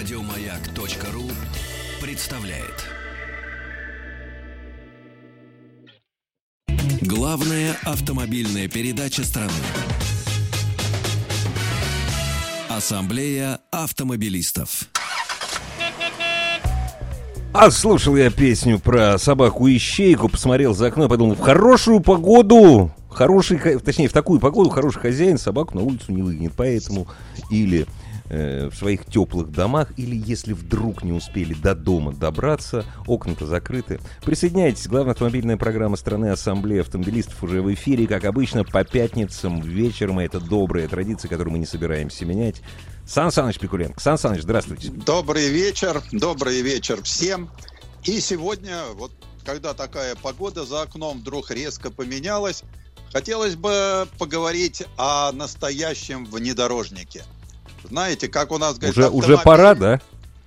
Радиомаяк.ру 0.00 1.24
представляет. 2.00 2.86
Главная 7.02 7.76
автомобильная 7.84 8.66
передача 8.66 9.22
страны. 9.24 9.52
Ассамблея 12.70 13.60
автомобилистов. 13.70 14.88
А 17.52 17.70
слушал 17.70 18.16
я 18.16 18.30
песню 18.30 18.78
про 18.78 19.18
собаку-ищейку, 19.18 20.30
посмотрел 20.30 20.74
за 20.74 20.86
окно 20.86 21.04
и 21.04 21.08
подумал, 21.10 21.34
в 21.34 21.40
хорошую 21.40 22.00
погоду, 22.00 22.90
хороший, 23.10 23.58
точнее, 23.80 24.08
в 24.08 24.14
такую 24.14 24.40
погоду 24.40 24.70
хороший 24.70 25.00
хозяин 25.00 25.36
собаку 25.36 25.76
на 25.76 25.82
улицу 25.82 26.10
не 26.12 26.22
выгонит. 26.22 26.54
Поэтому 26.56 27.06
или 27.50 27.86
э, 28.30 28.68
в 28.68 28.74
своих 28.74 29.04
теплых 29.04 29.50
домах, 29.50 29.92
или 29.96 30.16
если 30.16 30.52
вдруг 30.52 31.02
не 31.02 31.12
успели 31.12 31.52
до 31.54 31.74
дома 31.74 32.12
добраться, 32.12 32.84
окна-то 33.06 33.46
закрыты. 33.46 34.00
Присоединяйтесь, 34.24 34.86
главная 34.86 35.12
автомобильная 35.12 35.56
программа 35.56 35.96
страны 35.96 36.30
Ассамблея 36.30 36.80
автомобилистов 36.80 37.42
уже 37.42 37.60
в 37.60 37.72
эфире, 37.74 38.06
как 38.06 38.24
обычно, 38.24 38.64
по 38.64 38.84
пятницам 38.84 39.60
вечером. 39.60 40.20
И 40.20 40.24
это 40.24 40.40
добрая 40.40 40.88
традиция, 40.88 41.28
которую 41.28 41.52
мы 41.52 41.58
не 41.58 41.66
собираемся 41.66 42.24
менять. 42.24 42.62
Сан 43.06 43.32
Саныч 43.32 43.58
Пикуленко. 43.58 44.00
Сан 44.00 44.18
Саныч, 44.18 44.42
здравствуйте. 44.42 44.90
Добрый 44.90 45.48
вечер, 45.48 46.02
добрый 46.12 46.62
вечер 46.62 47.02
всем. 47.02 47.50
И 48.04 48.20
сегодня, 48.20 48.84
вот 48.94 49.10
когда 49.44 49.74
такая 49.74 50.14
погода 50.14 50.64
за 50.64 50.82
окном 50.82 51.18
вдруг 51.18 51.50
резко 51.50 51.90
поменялась, 51.90 52.62
хотелось 53.12 53.56
бы 53.56 54.06
поговорить 54.18 54.84
о 54.96 55.32
настоящем 55.32 56.24
внедорожнике. 56.24 57.24
Знаете, 57.84 58.28
как 58.28 58.52
у 58.52 58.58
нас 58.58 58.78
говорят, 58.78 58.96
Уже, 58.96 59.08
уже 59.10 59.38
пора, 59.38 59.74
да? 59.74 60.00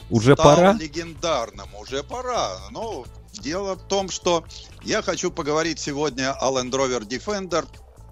Уже 0.09 0.34
стал 0.34 0.56
пора? 0.56 0.73
легендарным, 0.73 1.73
уже 1.75 2.03
пора. 2.03 2.58
Ну, 2.72 3.06
дело 3.34 3.75
в 3.75 3.88
том, 3.88 4.09
что 4.09 4.44
я 4.84 5.02
хочу 5.02 5.31
поговорить 5.31 5.80
сегодня 5.80 6.34
о 6.34 6.52
Land 6.52 6.72
Rover 6.72 7.08
Defender, 7.08 7.66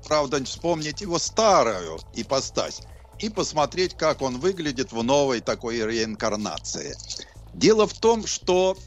правда, 0.08 0.44
вспомнить 0.44 1.02
его 1.02 1.20
старую 1.20 2.00
ипостась 2.14 2.82
и 3.20 3.30
посмотреть, 3.30 3.96
как 3.96 4.22
он 4.22 4.40
выглядит 4.40 4.92
в 4.92 5.04
новой 5.04 5.42
такой 5.42 5.78
реинкарнации. 5.86 6.96
Дело 7.54 7.86
в 7.86 7.94
том, 7.94 8.26
что 8.26 8.78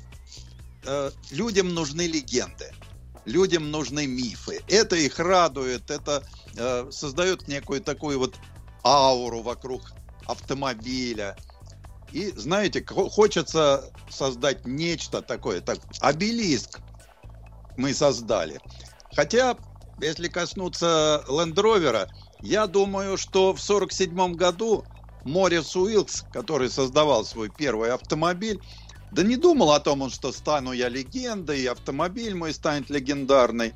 э, 0.85 1.11
людям 1.31 1.75
нужны 1.75 2.07
легенды, 2.07 2.73
людям 3.27 3.71
нужны 3.71 4.07
мифы. 4.07 4.63
Это 4.69 4.97
их 4.97 5.19
радует, 5.19 5.91
это 5.91 6.25
э, 6.57 6.89
создает 6.91 7.47
некую 7.47 7.81
такую 7.81 8.19
вот 8.19 8.35
ауру 8.83 9.43
вокруг 9.43 9.93
автомобиля. 10.27 11.37
И, 12.13 12.31
знаете, 12.37 12.85
хо- 12.87 13.09
хочется 13.09 13.91
создать 14.09 14.65
нечто 14.65 15.23
такое, 15.23 15.61
так, 15.61 15.81
обелиск 16.01 16.81
мы 17.77 17.95
создали. 17.95 18.61
Хотя, 19.15 19.57
если 19.99 20.29
коснуться 20.29 21.25
Land 21.29 21.55
Rover, 21.55 22.07
я 22.41 22.67
думаю, 22.67 23.17
что 23.17 23.55
в 23.55 23.61
1947 23.61 24.35
году 24.35 24.85
Морис 25.25 25.75
Уилкс, 25.75 26.27
который 26.31 26.69
создавал 26.69 27.25
свой 27.25 27.49
первый 27.49 27.91
автомобиль, 27.91 28.61
да 29.11 29.23
не 29.23 29.37
думал 29.37 29.73
о 29.73 29.81
том, 29.81 30.11
что 30.11 30.33
стану 30.33 30.73
я 30.73 30.89
легендой, 30.89 31.65
автомобиль 31.67 32.35
мой 32.35 32.53
станет 32.53 32.91
легендарный. 32.91 33.73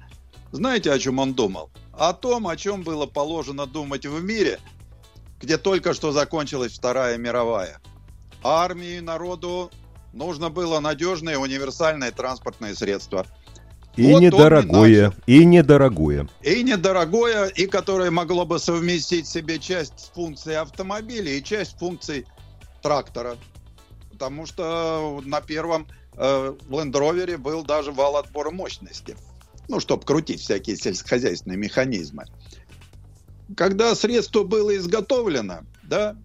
Знаете, 0.53 0.93
о 0.93 0.99
чем 0.99 1.19
он 1.19 1.35
думал? 1.35 1.71
О 1.93 2.13
том, 2.13 2.47
о 2.49 2.57
чем 2.57 2.83
было 2.83 3.07
положено 3.07 3.67
думать 3.67 4.07
в 4.07 4.23
мире, 4.23 4.61
где 5.41 5.59
только 5.59 5.95
что 5.95 6.13
закончилась 6.13 6.73
Вторая 6.73 7.17
мировая. 7.19 7.81
Армии, 8.43 9.01
народу 9.01 9.71
нужно 10.13 10.51
было 10.51 10.81
надежное 10.81 11.39
универсальное 11.39 12.11
транспортное 12.11 12.75
средство. 12.75 13.27
И 13.97 14.13
Вот 14.13 14.23
и 14.23 14.27
недорогое, 14.27 15.07
начал. 15.07 15.23
и 15.27 15.45
недорогое. 15.45 16.29
И 16.43 16.63
недорогое, 16.63 17.47
и 17.47 17.67
которое 17.67 18.13
могло 18.13 18.47
бы 18.47 18.61
совместить 18.61 19.27
в 19.27 19.31
себе 19.31 19.59
часть 19.59 20.13
функций 20.15 20.57
автомобиля 20.57 21.33
и 21.33 21.43
часть 21.43 21.77
функций 21.79 22.25
трактора. 22.81 23.37
Потому 24.13 24.47
что 24.47 25.21
на 25.25 25.41
первом 25.41 25.89
э, 26.17 26.55
Land 26.69 26.93
Rover 26.93 27.39
был 27.39 27.65
даже 27.65 27.91
вал 27.91 28.17
отбора 28.17 28.51
мощности. 28.51 29.17
Ну, 29.67 29.81
чтобы 29.81 30.05
крутить 30.05 30.41
всякие 30.41 30.77
сельскохозяйственные 30.77 31.59
механизмы. 31.59 32.25
Когда 33.57 33.95
средство 33.95 34.43
было 34.45 34.77
изготовлено, 34.77 35.61
да, 35.83 36.17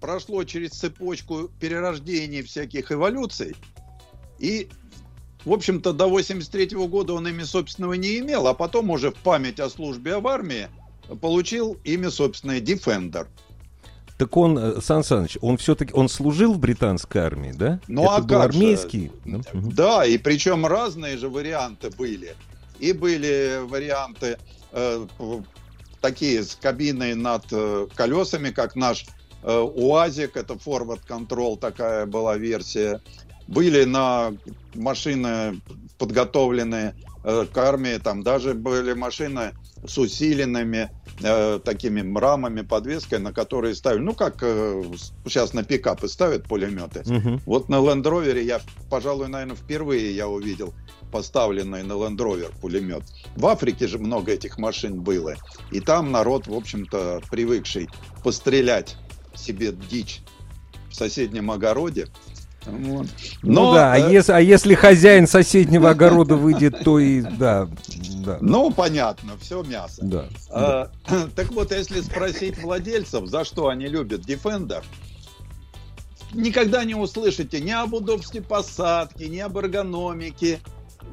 прошло 0.00 0.44
через 0.44 0.70
цепочку 0.70 1.50
перерождений 1.60 2.42
всяких 2.42 2.90
эволюций, 2.90 3.54
и 4.38 4.68
в 5.44 5.52
общем-то, 5.52 5.92
до 5.92 6.06
83 6.08 6.68
года 6.86 7.14
он 7.14 7.26
имя 7.26 7.44
собственного 7.44 7.94
не 7.94 8.18
имел, 8.18 8.46
а 8.46 8.54
потом 8.54 8.90
уже 8.90 9.10
в 9.10 9.16
память 9.16 9.58
о 9.58 9.68
службе 9.68 10.18
в 10.18 10.28
армии 10.28 10.68
получил 11.20 11.76
имя 11.84 12.10
собственное 12.10 12.60
Defender. 12.60 13.26
Так 14.18 14.36
он, 14.36 14.56
э, 14.56 14.80
Сан 14.80 15.02
Саныч, 15.02 15.36
он 15.40 15.56
все-таки, 15.56 15.92
он 15.94 16.08
служил 16.08 16.52
в 16.52 16.58
британской 16.58 17.22
армии, 17.22 17.52
да? 17.52 17.80
Ну, 17.88 18.04
Это 18.04 18.16
а 18.16 18.20
был 18.20 18.28
как 18.28 18.52
же? 18.52 18.58
армейский? 18.58 19.10
да? 19.24 19.40
Мгм. 19.52 19.72
Да, 19.72 20.06
и 20.06 20.16
причем 20.16 20.64
разные 20.64 21.16
же 21.16 21.28
варианты 21.28 21.90
были. 21.90 22.36
И 22.78 22.92
были 22.92 23.60
варианты 23.64 24.38
э, 24.70 25.06
такие 26.02 26.42
с 26.42 26.54
кабиной 26.54 27.14
над 27.14 27.44
э, 27.52 27.86
колесами, 27.94 28.50
как 28.50 28.76
наш 28.76 29.06
э, 29.42 29.58
УАЗик, 29.58 30.36
это 30.36 30.54
Forward 30.54 31.00
Control, 31.08 31.58
такая 31.58 32.04
была 32.04 32.36
версия. 32.36 33.00
Были 33.46 33.84
на 33.84 34.34
машины 34.74 35.62
подготовленные 35.98 36.94
к 37.22 37.56
армии, 37.56 37.98
там 37.98 38.22
даже 38.22 38.54
были 38.54 38.92
машины 38.94 39.52
с 39.86 39.98
усиленными 39.98 40.90
э, 41.22 41.58
такими 41.64 42.18
рамами, 42.18 42.62
подвеской, 42.62 43.18
на 43.18 43.32
которые 43.32 43.74
ставили, 43.74 44.00
ну 44.00 44.14
как 44.14 44.38
э, 44.42 44.82
сейчас 45.24 45.54
на 45.54 45.64
пикапы 45.64 46.08
ставят 46.08 46.44
пулеметы, 46.48 47.02
Мгм. 47.06 47.40
вот 47.46 47.68
на 47.68 47.76
Land 47.76 48.02
Rover 48.04 48.40
я, 48.42 48.60
пожалуй, 48.90 49.28
наверное, 49.28 49.56
впервые 49.56 50.14
я 50.14 50.28
увидел 50.28 50.72
поставленный 51.10 51.82
на 51.82 51.92
Land 51.92 52.16
Rover 52.16 52.52
пулемет. 52.60 53.02
В 53.36 53.46
Африке 53.46 53.86
же 53.86 53.98
много 53.98 54.32
этих 54.32 54.56
машин 54.56 55.00
было. 55.02 55.34
И 55.70 55.80
там 55.80 56.10
народ, 56.10 56.46
в 56.46 56.54
общем-то, 56.54 57.20
привыкший 57.30 57.88
пострелять 58.24 58.96
себе 59.34 59.72
дичь 59.72 60.22
в 60.90 60.94
соседнем 60.94 61.50
огороде. 61.50 62.06
Вот. 62.66 63.06
Ну 63.42 63.52
Но, 63.52 63.74
да, 63.74 63.92
а, 63.94 63.98
э, 63.98 64.22
а 64.28 64.40
если 64.40 64.74
хозяин 64.74 65.26
соседнего 65.26 65.90
огорода 65.90 66.36
выйдет, 66.36 66.84
то 66.84 66.98
и 66.98 67.20
да, 67.22 67.68
да, 68.24 68.38
ну, 68.40 68.70
понятно, 68.70 69.36
все 69.40 69.62
мясо. 69.62 70.02
да. 70.04 70.28
А, 70.50 70.90
так 71.34 71.50
вот, 71.52 71.72
если 71.72 72.00
спросить 72.00 72.62
владельцев, 72.62 73.26
за 73.26 73.44
что 73.44 73.68
они 73.68 73.86
любят 73.86 74.20
Defender, 74.28 74.84
никогда 76.32 76.84
не 76.84 76.94
услышите 76.94 77.60
ни 77.60 77.70
об 77.70 77.94
удобстве 77.94 78.42
посадки, 78.42 79.24
ни 79.24 79.38
об 79.38 79.58
эргономике, 79.58 80.60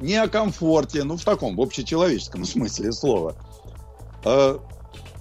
ни 0.00 0.14
о 0.14 0.28
комфорте, 0.28 1.04
ну, 1.04 1.16
в 1.16 1.24
таком, 1.24 1.56
в 1.56 1.60
общечеловеческом 1.60 2.44
смысле 2.44 2.92
слова. 2.92 3.34
А, 4.24 4.60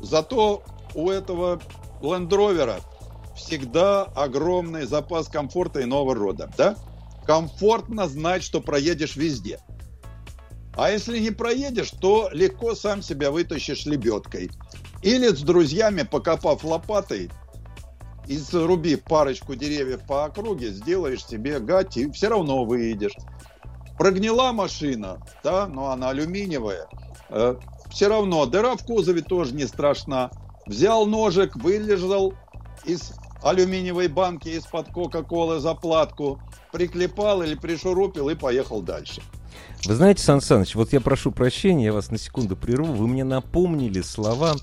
Зато 0.02 0.64
у 0.94 1.10
этого 1.10 1.60
Land 2.02 2.30
Rover 2.30 2.82
всегда 3.40 4.04
огромный 4.04 4.86
запас 4.86 5.28
комфорта 5.28 5.84
иного 5.84 6.14
рода, 6.14 6.52
да? 6.58 6.76
Комфортно 7.26 8.08
знать, 8.08 8.44
что 8.44 8.62
проедешь 8.62 9.16
везде. 9.16 9.60
А 10.76 10.92
если 10.92 11.20
не 11.20 11.32
проедешь, 11.32 11.92
то 11.92 12.30
легко 12.32 12.76
сам 12.76 13.02
себя 13.02 13.32
вытащишь 13.32 13.86
лебедкой. 13.86 14.52
Или 15.02 15.28
с 15.30 15.42
друзьями, 15.42 16.04
покопав 16.04 16.64
лопатой, 16.64 17.30
и 18.28 18.38
заруби 18.38 18.96
парочку 18.96 19.56
деревьев 19.56 20.02
по 20.08 20.26
округе, 20.26 20.70
сделаешь 20.70 21.26
себе 21.26 21.60
гать, 21.60 21.98
и 21.98 22.12
все 22.12 22.30
равно 22.30 22.64
выедешь. 22.64 23.16
Прогнила 23.98 24.52
машина, 24.52 25.18
да, 25.44 25.68
но 25.68 25.90
она 25.92 26.10
алюминиевая, 26.10 26.88
все 27.90 28.08
равно 28.08 28.46
дыра 28.46 28.76
в 28.76 28.86
кузове 28.86 29.22
тоже 29.22 29.54
не 29.56 29.68
страшна. 29.68 30.32
Взял 30.66 31.06
ножик, 31.06 31.56
вылежал 31.56 32.34
из 32.86 33.14
алюминиевой 33.44 34.08
банки 34.08 34.50
из-под 34.50 34.90
Кока-Колы 34.92 35.60
заплатку, 35.60 36.40
приклепал 36.72 37.42
или 37.42 37.56
пришурупил 37.56 38.30
и 38.30 38.36
поехал 38.36 38.82
дальше. 38.82 39.22
Вы 39.86 39.96
знаете, 39.96 40.24
Сан 40.24 40.42
Саныч, 40.42 40.76
вот 40.76 40.94
я 40.94 41.02
прошу 41.02 41.32
прощения, 41.32 41.86
я 41.86 41.94
вас 41.94 42.12
на 42.12 42.18
секунду 42.18 42.56
прерву. 42.56 42.94
Вы 42.94 43.08
мне 43.08 43.24
напомнили 43.24 44.02
слова 44.02 44.56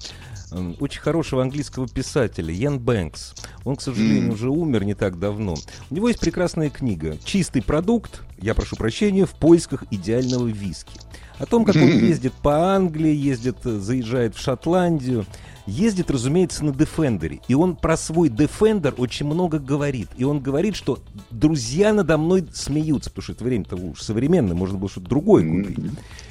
очень 0.79 1.01
хорошего 1.01 1.43
английского 1.43 1.89
писателя 1.89 2.53
Ян 2.53 2.79
Бэнкс. 2.79 3.35
Он, 3.65 3.77
к 3.77 3.83
сожалению, 3.83 4.29
М. 4.29 4.35
уже 4.35 4.49
умер 4.49 4.85
не 4.85 4.95
так 4.95 5.19
давно. 5.19 5.57
У 5.91 5.95
него 5.95 6.09
есть 6.09 6.21
прекрасная 6.21 6.71
книга 6.71 7.19
«Чистый 7.25 7.63
продукт», 7.63 8.23
я 8.41 8.55
прошу 8.55 8.77
прощения, 8.77 9.27
в 9.27 9.33
поисках 9.33 9.85
идеального 9.91 10.47
виски. 10.47 10.93
О 11.39 11.47
том, 11.47 11.65
как 11.65 11.77
он 11.77 11.83
ездит 11.89 12.33
по 12.35 12.75
Англии, 12.75 13.15
ездит, 13.15 13.59
э, 13.65 13.79
заезжает 13.79 14.35
в 14.35 14.41
Шотландию. 14.41 15.27
ездит, 15.67 16.11
разумеется, 16.11 16.65
на 16.65 16.71
Defender. 16.71 17.41
И 17.49 17.55
он 17.55 17.77
про 17.77 17.97
свой 17.97 18.29
Defender 18.29 18.95
очень 18.97 19.27
много 19.27 19.59
говорит. 19.59 20.09
И 20.17 20.25
он 20.25 20.41
говорит, 20.41 20.77
что 20.77 21.01
друзья 21.31 21.93
надо 21.93 22.17
мной 22.19 22.47
смеются, 22.53 23.11
потому 23.11 23.23
что 23.23 23.33
это 23.33 23.45
время-то 23.45 23.77
уж 23.77 24.01
современное, 24.01 24.55
можно 24.55 24.79
было 24.79 24.89
что-то 24.89 25.09
другое 25.09 25.45
купить. 25.45 25.79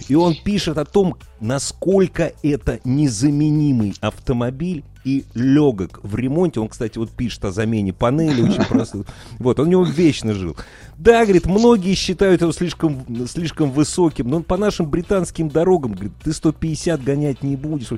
И 0.07 0.16
он 0.16 0.36
пишет 0.36 0.78
о 0.78 0.86
том, 0.86 1.18
насколько 1.40 2.34
это 2.42 2.80
незаменимый 2.84 3.94
автомобиль 4.02 4.84
и 5.06 5.24
легок 5.36 6.00
в 6.04 6.16
ремонте. 6.16 6.60
Он, 6.60 6.68
кстати, 6.68 6.98
вот 6.98 7.12
пишет 7.12 7.46
о 7.46 7.52
замене 7.52 7.94
панели 7.94 8.42
очень 8.42 8.66
просто. 8.66 9.06
Вот, 9.40 9.60
он 9.60 9.68
у 9.68 9.72
него 9.72 9.84
вечно 9.84 10.34
жил. 10.34 10.57
Да, 10.98 11.24
говорит, 11.24 11.46
многие 11.46 11.94
считают 11.94 12.42
его 12.42 12.52
слишком, 12.52 13.06
слишком 13.28 13.72
высоким, 13.72 14.28
но 14.28 14.42
по 14.42 14.57
нашим 14.57 14.90
британским 14.90 15.50
дорогам, 15.50 15.94
говорит, 15.94 16.13
ты 16.24 16.34
150 16.34 17.04
гонять 17.04 17.44
не 17.44 17.56
будешь. 17.56 17.90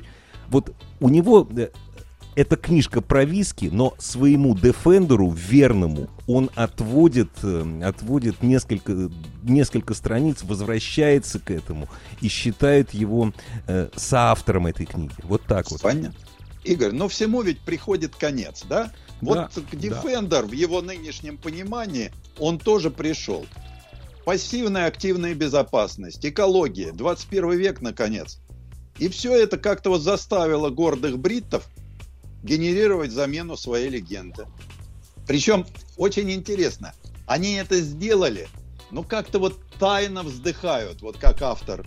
Вот 0.50 0.74
у 1.00 1.09
него 1.09 1.48
э, 1.56 1.69
эта 2.36 2.56
книжка 2.56 3.01
про 3.01 3.24
виски, 3.24 3.69
но 3.71 3.94
своему 3.98 4.56
Дефендеру, 4.56 5.31
верному, 5.31 6.09
он 6.27 6.50
отводит, 6.56 7.30
э, 7.42 7.81
отводит 7.83 8.44
несколько, 8.44 9.09
несколько 9.44 9.94
страниц, 9.94 10.44
возвращается 10.44 11.39
к 11.39 11.51
этому 11.51 11.88
и 12.19 12.27
считает 12.27 12.94
его 12.94 13.31
э, 13.68 13.89
соавтором 13.95 14.68
этой 14.68 14.86
книги. 14.86 15.13
Вот 15.24 15.44
так 15.48 15.71
вот. 15.71 15.81
Понятно. 15.81 16.26
Игорь, 16.67 16.91
но 16.91 17.07
всему 17.07 17.41
ведь 17.41 17.59
приходит 17.61 18.15
конец, 18.15 18.63
да? 18.67 18.91
Вот 19.21 19.35
Да, 19.35 19.49
Defender 19.71 20.27
да. 20.27 20.41
в 20.43 20.51
его 20.51 20.81
нынешнем 20.81 21.37
понимании, 21.37 22.11
он 22.37 22.59
тоже 22.59 22.91
пришел. 22.91 23.45
Пассивная 24.25 24.87
активная 24.87 25.33
безопасность, 25.33 26.25
экология, 26.25 26.91
21 26.91 27.51
век, 27.53 27.81
наконец. 27.81 28.39
И 28.99 29.07
все 29.09 29.33
это 29.35 29.57
как-то 29.57 29.89
вот 29.89 30.01
заставило 30.01 30.69
гордых 30.69 31.17
бриттов 31.17 31.67
генерировать 32.43 33.11
замену 33.11 33.55
своей 33.55 33.89
легенды. 33.89 34.45
Причем, 35.27 35.65
очень 35.97 36.31
интересно, 36.31 36.93
они 37.25 37.53
это 37.53 37.79
сделали, 37.79 38.47
но 38.91 39.03
как-то 39.03 39.39
вот 39.39 39.59
тайно 39.79 40.23
вздыхают, 40.23 41.01
вот 41.01 41.17
как 41.17 41.41
автор 41.41 41.85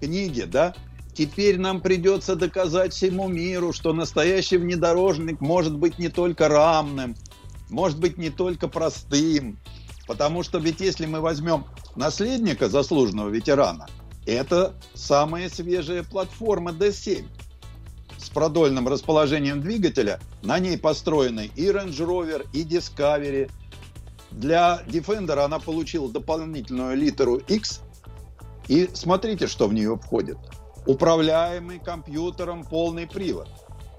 книги, 0.00 0.42
да, 0.42 0.74
Теперь 1.14 1.58
нам 1.58 1.80
придется 1.80 2.34
доказать 2.34 2.92
всему 2.92 3.28
миру, 3.28 3.72
что 3.72 3.92
настоящий 3.92 4.56
внедорожник 4.56 5.40
может 5.40 5.76
быть 5.76 5.98
не 6.00 6.08
только 6.08 6.48
рамным, 6.48 7.14
может 7.70 8.00
быть 8.00 8.18
не 8.18 8.30
только 8.30 8.66
простым. 8.66 9.60
Потому 10.08 10.42
что 10.42 10.58
ведь 10.58 10.80
если 10.80 11.06
мы 11.06 11.20
возьмем 11.20 11.66
наследника 11.94 12.68
заслуженного 12.68 13.28
ветерана, 13.28 13.86
это 14.26 14.74
самая 14.94 15.48
свежая 15.48 16.02
платформа 16.02 16.72
D7 16.72 17.24
с 18.18 18.28
продольным 18.30 18.88
расположением 18.88 19.60
двигателя. 19.60 20.18
На 20.42 20.58
ней 20.58 20.76
построены 20.76 21.48
и 21.54 21.66
Range 21.66 21.90
Rover, 21.90 22.44
и 22.52 22.64
Discovery. 22.64 23.50
Для 24.32 24.82
Defender 24.88 25.38
она 25.44 25.60
получила 25.60 26.10
дополнительную 26.10 26.96
литеру 26.96 27.36
X. 27.36 27.82
И 28.66 28.90
смотрите, 28.94 29.46
что 29.46 29.68
в 29.68 29.74
нее 29.74 29.96
входит– 29.96 30.38
управляемый 30.86 31.78
компьютером 31.78 32.64
полный 32.64 33.06
привод, 33.06 33.48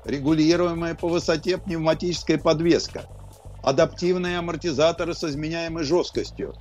регулируемая 0.04 0.96
по 0.96 1.08
высоте 1.08 1.58
пневматическая 1.58 2.38
подвеска, 2.38 3.06
адаптивные 3.64 4.38
амортизаторы 4.38 5.14
с 5.14 5.24
изменяемой 5.24 5.84
жесткостью, 5.84 6.54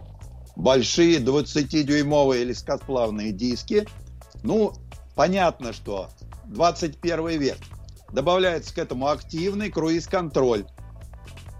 большие 0.57 1.19
20-дюймовые 1.19 2.45
легкосплавные 2.45 3.33
диски. 3.33 3.87
Ну, 4.43 4.73
понятно, 5.15 5.73
что 5.73 6.09
21 6.47 7.39
век. 7.39 7.59
Добавляется 8.13 8.73
к 8.75 8.79
этому 8.79 9.09
активный 9.09 9.71
круиз-контроль, 9.71 10.67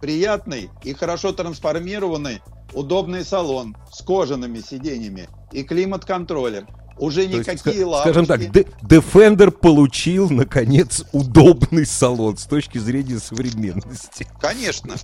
приятный 0.01 0.71
и 0.85 0.95
хорошо 0.95 1.33
трансформированный 1.33 2.41
удобный 2.73 3.25
салон 3.25 3.77
с 3.91 4.03
кожаными 4.03 4.61
сиденьями 4.61 5.29
и 5.53 5.65
климат-контролем– 5.65 6.69
уже 6.99 7.27
никакие 7.27 7.77
есть, 7.77 7.87
лавочки. 7.87 8.11
Скажем 8.11 8.27
так, 8.27 8.41
Defender 8.83 9.51
получил, 9.51 10.31
наконец, 10.31 11.05
удобный 11.13 11.87
салон 11.87 12.37
с 12.37 12.45
точки 12.45 12.79
зрения 12.79 13.19
современности. 13.19 14.27
Конечно. 14.41 14.95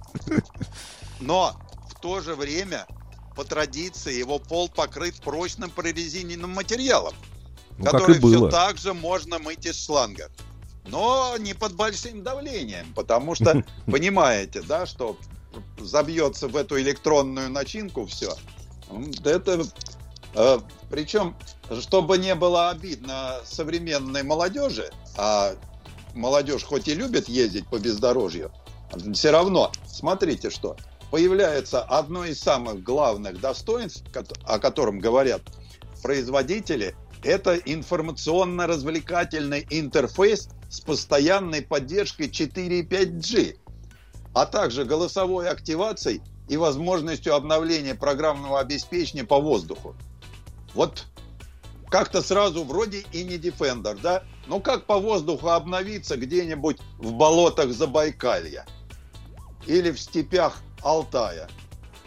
Но 1.21 1.55
в 1.89 2.01
то 2.01 2.21
же 2.21 2.35
время, 2.35 2.87
по 3.37 3.45
традиции, 3.45 4.15
его 4.15 4.39
пол 4.39 4.69
покрыт 4.69 5.17
прочным 5.23 5.71
прорезиненным 5.71 6.51
материалом, 6.51 7.15
ну, 7.79 7.85
который 7.85 8.19
все 8.19 8.49
так 8.49 8.79
же 8.79 8.95
можно 8.95 9.39
мыть 9.39 9.67
из 9.67 9.85
шланга. 9.85 10.31
Но 10.87 11.37
не 11.39 11.55
под 11.55 11.75
большим 11.75 12.23
давлением, 12.23 12.93
потому 12.95 13.35
что, 13.35 13.65
понимаете, 13.87 14.63
да, 14.63 14.87
что 14.87 15.17
забьется 15.79 16.49
в 16.49 16.57
эту 16.57 16.81
электронную 16.81 17.51
начинку 17.51 18.07
все. 18.07 18.35
Это 19.25 19.65
э, 20.35 20.59
причем, 20.91 21.37
чтобы 21.79 22.19
не 22.19 22.35
было 22.35 22.71
обидно 22.71 23.37
современной 23.45 24.23
молодежи, 24.23 24.91
а 25.17 25.53
молодежь 26.15 26.65
хоть 26.65 26.89
и 26.89 26.95
любит 26.95 27.29
ездить 27.29 27.69
по 27.69 27.79
бездорожью, 27.79 28.51
все 29.15 29.31
равно, 29.31 29.71
смотрите 29.87 30.51
что, 30.51 30.77
появляется 31.11 31.83
одно 31.83 32.25
из 32.25 32.41
самых 32.41 32.83
главных 32.83 33.41
достоинств, 33.41 34.03
о 34.45 34.59
котором 34.59 34.99
говорят 34.99 35.43
производители, 36.03 36.97
это 37.23 37.57
информационно-развлекательный 37.57 39.67
интерфейс 39.71 40.49
с 40.69 40.81
постоянной 40.81 41.63
поддержкой 41.63 42.31
4 42.31 42.81
и 42.81 42.87
5G, 42.87 43.57
а 44.35 44.47
также 44.47 44.85
голосовой 44.85 45.49
активацией 45.49 46.23
и 46.49 46.57
возможностью 46.57 47.35
обновления 47.35 47.95
программного 47.95 48.61
обеспечения 48.61 49.25
по 49.25 49.41
воздуху. 49.41 49.95
Вот 50.75 51.07
как-то 51.91 52.23
сразу 52.23 52.65
вроде 52.65 53.05
и 53.13 53.25
не 53.25 53.37
Defender, 53.37 53.99
да? 54.01 54.23
Ну 54.47 54.61
как 54.61 54.87
по 54.87 54.99
воздуху 54.99 55.49
обновиться 55.49 56.17
где-нибудь 56.17 56.79
в 56.99 57.13
болотах 57.13 57.73
Забайкалья? 57.73 58.65
Или 59.67 59.91
в 59.91 60.01
степях 60.01 60.63
Алтая? 60.83 61.49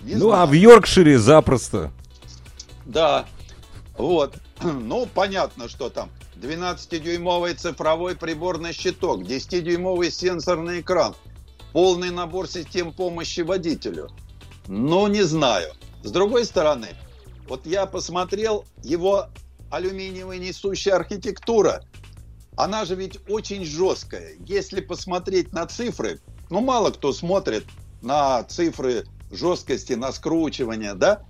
Не 0.02 0.16
ну 0.16 0.30
знаю. 0.30 0.44
а 0.44 0.46
в 0.46 0.54
Йоркшире 0.54 1.20
запросто. 1.20 1.92
Да, 2.86 3.26
вот. 3.98 4.36
Ну, 4.64 5.08
понятно, 5.14 5.68
что 5.68 5.90
там 5.90 6.10
12-дюймовый 6.36 7.54
цифровой 7.54 8.16
приборный 8.16 8.72
щиток, 8.72 9.22
10-дюймовый 9.22 10.10
сенсорный 10.10 10.80
экран, 10.80 11.16
полный 11.74 12.12
набор 12.12 12.48
систем 12.48 12.94
помощи 12.94 13.42
водителю. 13.42 14.10
Ну, 14.68 15.08
не 15.08 15.24
знаю. 15.24 15.74
С 16.04 16.12
другой 16.12 16.46
стороны, 16.46 16.90
вот 17.48 17.66
я 17.66 17.86
посмотрел 17.86 18.66
его 18.84 19.28
алюминиевая 19.74 20.38
несущая 20.38 20.94
архитектура. 20.94 21.84
Она 22.56 22.86
же 22.86 22.94
ведь 22.94 23.18
очень 23.28 23.66
жесткая. 23.66 24.36
Если 24.46 24.82
посмотреть 24.82 25.52
на 25.52 25.66
цифры, 25.66 26.22
ну 26.52 26.62
мало 26.62 26.92
кто 26.92 27.12
смотрит 27.12 27.66
на 28.04 28.44
цифры 28.44 29.06
жесткости, 29.32 29.94
на 29.94 30.12
скручивание, 30.12 30.94
да, 30.94 31.24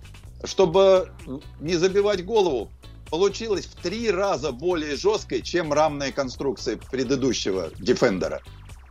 чтобы 0.44 1.10
не 1.58 1.76
забивать 1.76 2.22
голову, 2.26 2.70
получилось 3.10 3.64
в 3.64 3.76
три 3.80 4.10
раза 4.10 4.52
более 4.52 4.96
жесткой, 4.96 5.40
чем 5.40 5.72
рамная 5.72 6.12
конструкция 6.12 6.76
предыдущего 6.76 7.70
Defender. 7.78 8.40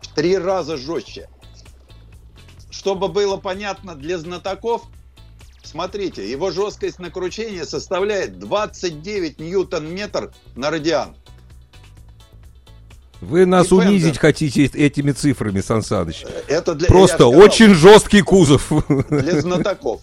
В 0.01 0.07
три 0.15 0.36
раза 0.36 0.77
жестче. 0.77 1.29
Чтобы 2.72 3.07
было 3.07 3.38
понятно 3.38 3.93
для 3.93 4.17
знатоков, 4.17 4.88
Смотрите, 5.63 6.29
его 6.29 6.51
жесткость 6.51 7.00
накручения 7.00 7.65
составляет 7.65 8.38
29 8.38 9.39
ньютон-метр 9.39 10.34
на 10.55 10.70
радиан. 10.70 11.15
Вы 13.22 13.46
нас 13.46 13.67
Defender. 13.67 13.88
унизить 13.88 14.17
хотите 14.17 14.65
этими 14.65 15.12
цифрами, 15.12 15.62
Сан 15.62 15.82
Саныч. 15.82 16.25
Это 16.48 16.75
для, 16.75 16.88
Просто 16.89 17.15
сказал, 17.15 17.38
очень 17.38 17.74
жесткий 17.74 18.22
кузов. 18.22 18.70
Для 19.10 19.39
знатоков. 19.41 20.01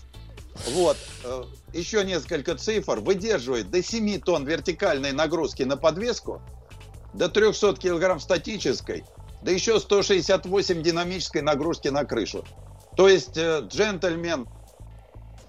Вот. 0.73 0.97
Э, 1.25 1.43
еще 1.75 2.02
несколько 2.02 2.55
цифр. 2.55 3.00
Выдерживает 3.00 3.71
до 3.71 3.83
7 3.83 4.21
тонн 4.21 4.47
вертикальной 4.47 5.12
нагрузки 5.12 5.64
на 5.64 5.76
подвеску, 5.76 6.40
до 7.12 7.29
300 7.29 7.76
килограмм 7.76 8.21
статической, 8.21 9.05
да 9.43 9.50
еще 9.50 9.79
168 9.79 10.83
динамической 10.83 11.43
нагрузки 11.43 11.88
на 11.88 12.05
крышу. 12.05 12.45
То 12.97 13.07
есть 13.07 13.37
э, 13.37 13.61
джентльмен 13.69 14.49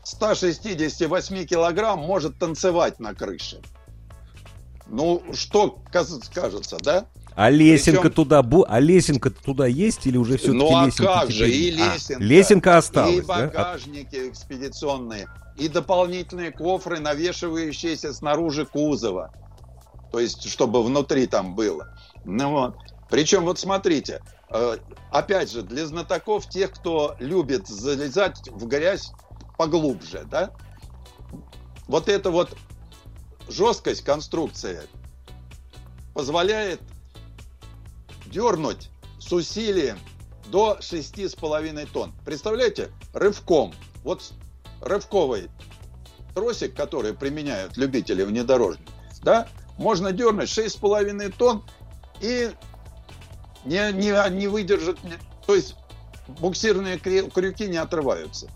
168 0.03 1.45
килограмм 1.45 1.99
может 1.99 2.37
танцевать 2.39 2.99
на 2.99 3.13
крыше. 3.13 3.61
Ну, 4.87 5.23
что 5.33 5.79
кажется, 5.91 6.77
да? 6.81 7.05
А 7.33 7.49
лесенка 7.49 8.09
Причем... 8.09 8.13
туда, 8.13 8.43
а 8.67 8.79
лесенка 8.79 9.29
туда 9.29 9.65
есть 9.65 10.05
или 10.05 10.17
уже 10.17 10.37
все-таки 10.37 10.57
ну, 10.57 10.75
а 10.75 10.85
лесенка 10.85 11.13
как 11.13 11.31
же, 11.31 11.49
и 11.49 11.71
лесенка, 11.71 12.15
а, 12.15 12.19
лесенка 12.19 12.77
осталась, 12.77 13.15
и 13.15 13.21
багажники 13.21 14.19
да? 14.19 14.29
экспедиционные, 14.29 15.27
и 15.57 15.69
дополнительные 15.69 16.51
кофры, 16.51 16.99
навешивающиеся 16.99 18.13
снаружи 18.13 18.65
кузова, 18.65 19.33
то 20.11 20.19
есть 20.19 20.43
чтобы 20.49 20.83
внутри 20.83 21.25
там 21.25 21.55
было. 21.55 21.95
Ну 22.25 22.51
вот. 22.51 22.75
Причем, 23.09 23.45
вот 23.45 23.59
смотрите, 23.59 24.21
э, 24.49 24.77
опять 25.11 25.51
же, 25.51 25.61
для 25.61 25.85
знатоков, 25.85 26.49
тех, 26.49 26.71
кто 26.71 27.15
любит 27.19 27.67
залезать 27.67 28.49
в 28.49 28.67
грязь 28.67 29.11
поглубже, 29.61 30.25
да, 30.25 30.49
вот 31.87 32.09
эта 32.09 32.31
вот 32.31 32.57
жесткость 33.47 34.03
конструкции 34.03 34.79
позволяет 36.15 36.81
дернуть 38.25 38.89
с 39.19 39.31
усилием 39.31 39.99
до 40.47 40.79
6,5 40.81 41.87
тонн. 41.93 42.11
Представляете, 42.25 42.89
рывком, 43.13 43.71
вот 44.03 44.33
рывковый 44.81 45.51
тросик, 46.33 46.75
который 46.75 47.13
применяют 47.13 47.77
любители 47.77 48.23
внедорожника, 48.23 48.91
да, 49.21 49.47
можно 49.77 50.11
дернуть 50.11 50.49
6,5 50.49 51.35
тонн 51.37 51.63
и 52.19 52.49
не, 53.65 53.93
не, 53.93 54.29
не 54.31 54.47
выдержит, 54.47 54.97
то 55.45 55.53
есть 55.53 55.75
буксирные 56.27 56.97
крюки 56.97 57.67
не 57.67 57.77
отрываются. 57.77 58.49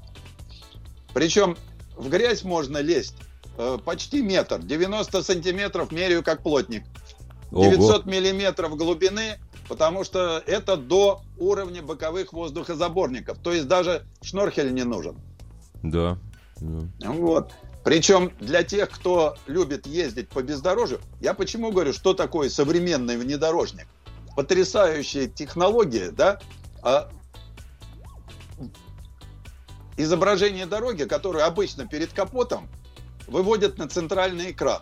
Причем 1.15 1.55
в 1.95 2.09
грязь 2.09 2.43
можно 2.43 2.79
лезть 2.79 3.15
э, 3.57 3.77
почти 3.85 4.21
метр, 4.21 4.59
90 4.61 5.23
сантиметров 5.23 5.93
меряю 5.93 6.21
как 6.21 6.43
плотник. 6.43 6.83
900 7.51 8.01
Ого. 8.01 8.11
миллиметров 8.11 8.75
глубины, 8.75 9.39
потому 9.69 10.03
что 10.03 10.43
это 10.45 10.75
до 10.75 11.21
уровня 11.37 11.81
боковых 11.81 12.33
воздухозаборников. 12.33 13.37
То 13.37 13.53
есть 13.53 13.65
даже 13.69 14.05
шнорхель 14.21 14.73
не 14.73 14.83
нужен. 14.83 15.15
Да. 15.83 16.19
да. 16.59 17.09
Вот. 17.11 17.53
Причем 17.85 18.33
для 18.41 18.63
тех, 18.63 18.89
кто 18.89 19.37
любит 19.47 19.87
ездить 19.87 20.27
по 20.27 20.43
бездорожью, 20.43 20.99
я 21.21 21.33
почему 21.33 21.71
говорю, 21.71 21.93
что 21.93 22.13
такое 22.13 22.49
современный 22.49 23.15
внедорожник? 23.15 23.87
Потрясающая 24.35 25.27
технология, 25.27 26.11
да? 26.11 26.41
А 26.81 27.09
изображение 29.97 30.65
дороги, 30.65 31.03
которое 31.03 31.45
обычно 31.45 31.87
перед 31.87 32.13
капотом, 32.13 32.69
выводят 33.27 33.77
на 33.77 33.87
центральный 33.87 34.51
экран. 34.51 34.81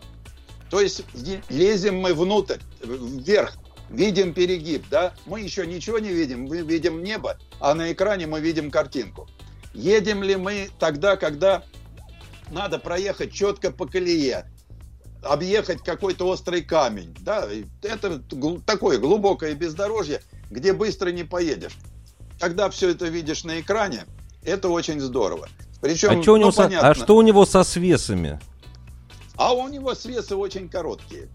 То 0.70 0.79
есть 0.79 1.03
лезем 1.50 1.98
мы 1.98 2.13
внутрь, 2.13 2.58
вверх, 2.82 3.58
видим 3.89 4.34
перегиб, 4.34 4.86
да? 4.89 5.13
Мы 5.25 5.41
еще 5.41 5.67
ничего 5.67 6.00
не 6.00 6.10
видим, 6.10 6.46
мы 6.46 6.62
видим 6.62 7.03
небо, 7.03 7.38
а 7.60 7.75
на 7.75 7.91
экране 7.91 8.27
мы 8.27 8.41
видим 8.41 8.72
картинку. 8.72 9.27
Едем 9.74 10.24
ли 10.24 10.36
мы 10.36 10.70
тогда, 10.79 11.15
когда 11.15 11.63
надо 12.51 12.79
проехать 12.79 13.32
четко 13.34 13.72
по 13.72 13.86
колее, 13.86 14.51
объехать 15.22 15.84
какой-то 15.84 16.27
острый 16.27 16.63
камень, 16.63 17.15
да? 17.22 17.48
Это 17.82 18.22
такое 18.65 18.98
глубокое 18.98 19.53
бездорожье, 19.53 20.22
где 20.50 20.74
быстро 20.74 21.10
не 21.10 21.24
поедешь. 21.24 21.77
Когда 22.39 22.70
все 22.70 22.89
это 22.89 23.05
видишь 23.05 23.43
на 23.43 23.62
экране, 23.62 24.05
это 24.46 24.70
очень 24.70 25.00
здорово. 25.00 25.48
Причем, 25.82 26.20
а, 26.20 26.24
что 26.24 26.34
у 26.34 26.38
него 26.38 26.48
ну, 26.48 26.52
со, 26.52 26.66
а 26.66 26.94
что 26.94 27.16
у 27.16 27.22
него 27.22 27.46
со 27.46 27.64
свесами? 27.64 28.40
А 29.36 29.54
у 29.54 29.68
него 29.68 29.94
свесы 29.96 30.36
очень 30.36 30.70
короткие. 30.70 31.30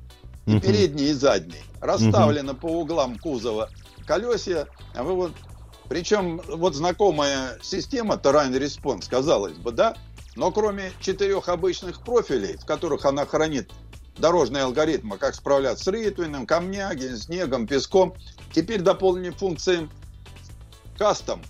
И 0.47 0.57
угу. 0.57 0.61
передние, 0.61 1.11
и 1.11 1.12
задние. 1.12 1.62
Расставлены 1.81 2.53
угу. 2.53 2.61
по 2.61 2.67
углам 2.67 3.19
кузова 3.19 3.69
колесья. 4.07 4.67
А 4.95 5.03
вы 5.03 5.15
вот... 5.15 5.33
Причем 5.88 6.41
вот 6.47 6.75
знакомая 6.75 7.59
система 7.62 8.17
Terrain 8.17 8.53
Response, 8.53 9.09
казалось 9.09 9.57
бы, 9.57 9.73
да? 9.73 9.97
Но 10.37 10.50
кроме 10.50 10.93
четырех 11.00 11.49
обычных 11.49 12.03
профилей, 12.03 12.57
в 12.59 12.65
которых 12.67 13.07
она 13.07 13.27
хранит 13.27 13.71
дорожные 14.19 14.65
алгоритмы, 14.65 15.17
как 15.17 15.35
справляться 15.35 15.85
с 15.85 15.88
рытвином, 15.88 16.47
камнями, 16.47 17.17
снегом, 17.17 17.67
песком, 17.67 18.15
теперь 18.55 18.83
дополнены 18.83 19.33
функцией 19.33 19.88
кастом, 20.97 21.43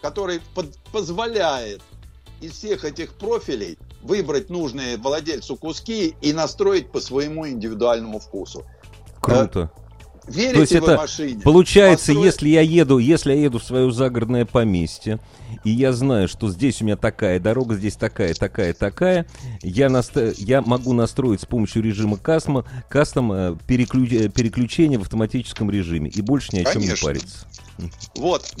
который 0.00 0.40
под, 0.54 0.76
позволяет 0.92 1.82
из 2.40 2.52
всех 2.52 2.84
этих 2.84 3.14
профилей 3.14 3.78
выбрать 4.02 4.50
нужные 4.50 4.96
владельцу 4.96 5.56
куски 5.56 6.14
и 6.20 6.32
настроить 6.32 6.90
по 6.90 7.00
своему 7.00 7.46
индивидуальному 7.46 8.18
вкусу. 8.18 8.64
Круто. 9.20 9.70
Э, 10.26 10.30
верите 10.30 10.54
То 10.54 10.60
есть 10.60 10.72
это 10.72 10.96
машине? 10.96 11.42
Получается, 11.42 12.06
построить... 12.06 12.24
если 12.24 12.48
я 12.48 12.60
еду, 12.62 12.98
если 12.98 13.34
я 13.34 13.42
еду 13.42 13.58
в 13.58 13.64
свое 13.64 13.92
загородное 13.92 14.46
поместье, 14.46 15.18
и 15.64 15.70
я 15.70 15.92
знаю, 15.92 16.28
что 16.28 16.48
здесь 16.48 16.80
у 16.80 16.86
меня 16.86 16.96
такая 16.96 17.38
дорога, 17.40 17.74
здесь 17.74 17.96
такая, 17.96 18.32
такая, 18.32 18.72
такая, 18.72 19.26
я, 19.62 19.90
наста... 19.90 20.32
я 20.38 20.62
могу 20.62 20.94
настроить 20.94 21.42
с 21.42 21.46
помощью 21.46 21.82
режима 21.82 22.16
кастом, 22.16 22.64
кастом 22.88 23.32
э, 23.32 23.56
переключ... 23.66 24.12
Э, 24.12 24.28
переключение 24.30 24.98
в 24.98 25.02
автоматическом 25.02 25.70
режиме 25.70 26.08
и 26.08 26.22
больше 26.22 26.56
ни 26.56 26.60
о 26.60 26.64
чем 26.64 26.80
Конечно. 26.80 26.94
не 26.94 27.02
париться. 27.02 27.46
Вот, 28.16 28.54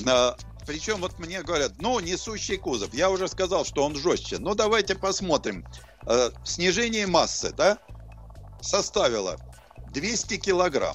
причем 0.70 1.00
вот 1.00 1.18
мне 1.18 1.42
говорят, 1.42 1.72
ну, 1.80 1.98
несущий 1.98 2.56
кузов. 2.56 2.94
Я 2.94 3.10
уже 3.10 3.26
сказал, 3.26 3.64
что 3.64 3.82
он 3.84 3.96
жестче. 3.96 4.38
Ну, 4.38 4.54
давайте 4.54 4.94
посмотрим. 4.94 5.66
Э, 6.06 6.30
снижение 6.44 7.08
массы, 7.08 7.52
да, 7.52 7.78
составило 8.60 9.36
200 9.92 10.36
килограмм. 10.36 10.94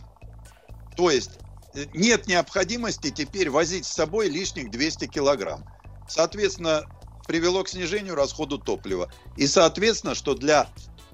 То 0.95 1.11
есть 1.11 1.31
э, 1.73 1.87
нет 1.93 2.25
необходимости 2.27 3.09
теперь 3.09 3.49
возить 3.49 3.85
с 3.85 3.91
собой 3.91 4.29
лишних 4.29 4.71
200 4.71 5.07
килограмм. 5.07 5.65
Соответственно, 6.07 6.85
привело 7.27 7.61
к 7.65 7.67
снижению 7.67 8.15
расхода 8.15 8.57
топлива. 8.57 9.11
И, 9.35 9.45
соответственно, 9.45 10.15
что 10.15 10.35
для 10.35 10.69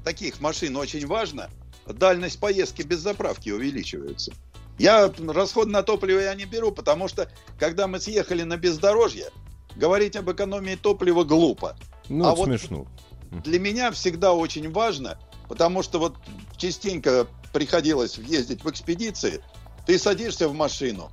таких 0.05 0.39
машин 0.39 0.77
очень 0.77 1.07
важно, 1.07 1.49
дальность 1.87 2.39
поездки 2.39 2.83
без 2.83 2.99
заправки 2.99 3.49
увеличивается. 3.49 4.33
Я 4.81 5.13
расход 5.27 5.67
на 5.67 5.83
топливо 5.83 6.21
я 6.21 6.33
не 6.33 6.45
беру, 6.45 6.71
потому 6.71 7.07
что 7.07 7.29
когда 7.59 7.85
мы 7.85 7.99
съехали 7.99 8.41
на 8.41 8.57
бездорожье, 8.57 9.29
говорить 9.75 10.15
об 10.15 10.31
экономии 10.31 10.73
топлива 10.73 11.23
глупо. 11.23 11.77
Ну, 12.09 12.25
а 12.25 12.33
вот 12.33 12.45
смешно. 12.45 12.87
Для 13.29 13.59
меня 13.59 13.91
всегда 13.91 14.33
очень 14.33 14.71
важно, 14.71 15.19
потому 15.47 15.83
что 15.83 15.99
вот 15.99 16.17
частенько 16.57 17.27
приходилось 17.53 18.17
ездить 18.17 18.63
в 18.63 18.71
экспедиции, 18.71 19.43
ты 19.85 19.99
садишься 19.99 20.49
в 20.49 20.53
машину, 20.55 21.11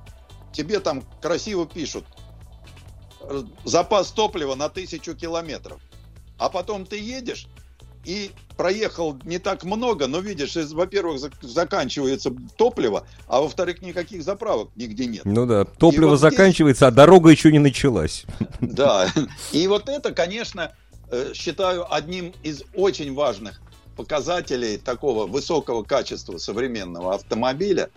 тебе 0.51 0.79
там 0.79 1.03
красиво 1.21 1.67
пишут 1.67 2.05
запас 3.65 4.11
топлива 4.11 4.55
на 4.55 4.69
тысячу 4.69 5.13
километров. 5.13 5.79
А 6.39 6.49
потом 6.49 6.87
ты 6.87 6.97
едешь, 6.97 7.45
и 8.05 8.31
проехал 8.57 9.17
не 9.23 9.39
так 9.39 9.63
много, 9.63 10.07
но 10.07 10.19
видишь, 10.19 10.55
во-первых, 10.71 11.21
заканчивается 11.41 12.31
топливо, 12.57 13.05
а 13.27 13.41
во-вторых, 13.41 13.81
никаких 13.81 14.23
заправок 14.23 14.69
нигде 14.75 15.05
нет. 15.05 15.23
Ну 15.25 15.45
да, 15.45 15.65
топливо 15.65 16.11
вот 16.11 16.19
заканчивается, 16.19 16.85
здесь... 16.85 16.93
а 16.93 16.95
дорога 16.95 17.29
еще 17.29 17.51
не 17.51 17.59
началась. 17.59 18.25
Да, 18.59 19.07
и 19.51 19.67
вот 19.67 19.89
это, 19.89 20.13
конечно, 20.13 20.73
э, 21.09 21.31
считаю 21.33 21.91
одним 21.93 22.33
из 22.43 22.63
очень 22.73 23.13
важных 23.13 23.61
показателей 23.95 24.77
такого 24.77 25.25
высокого 25.25 25.83
качества 25.83 26.37
современного 26.37 27.15
автомобиля. 27.15 27.89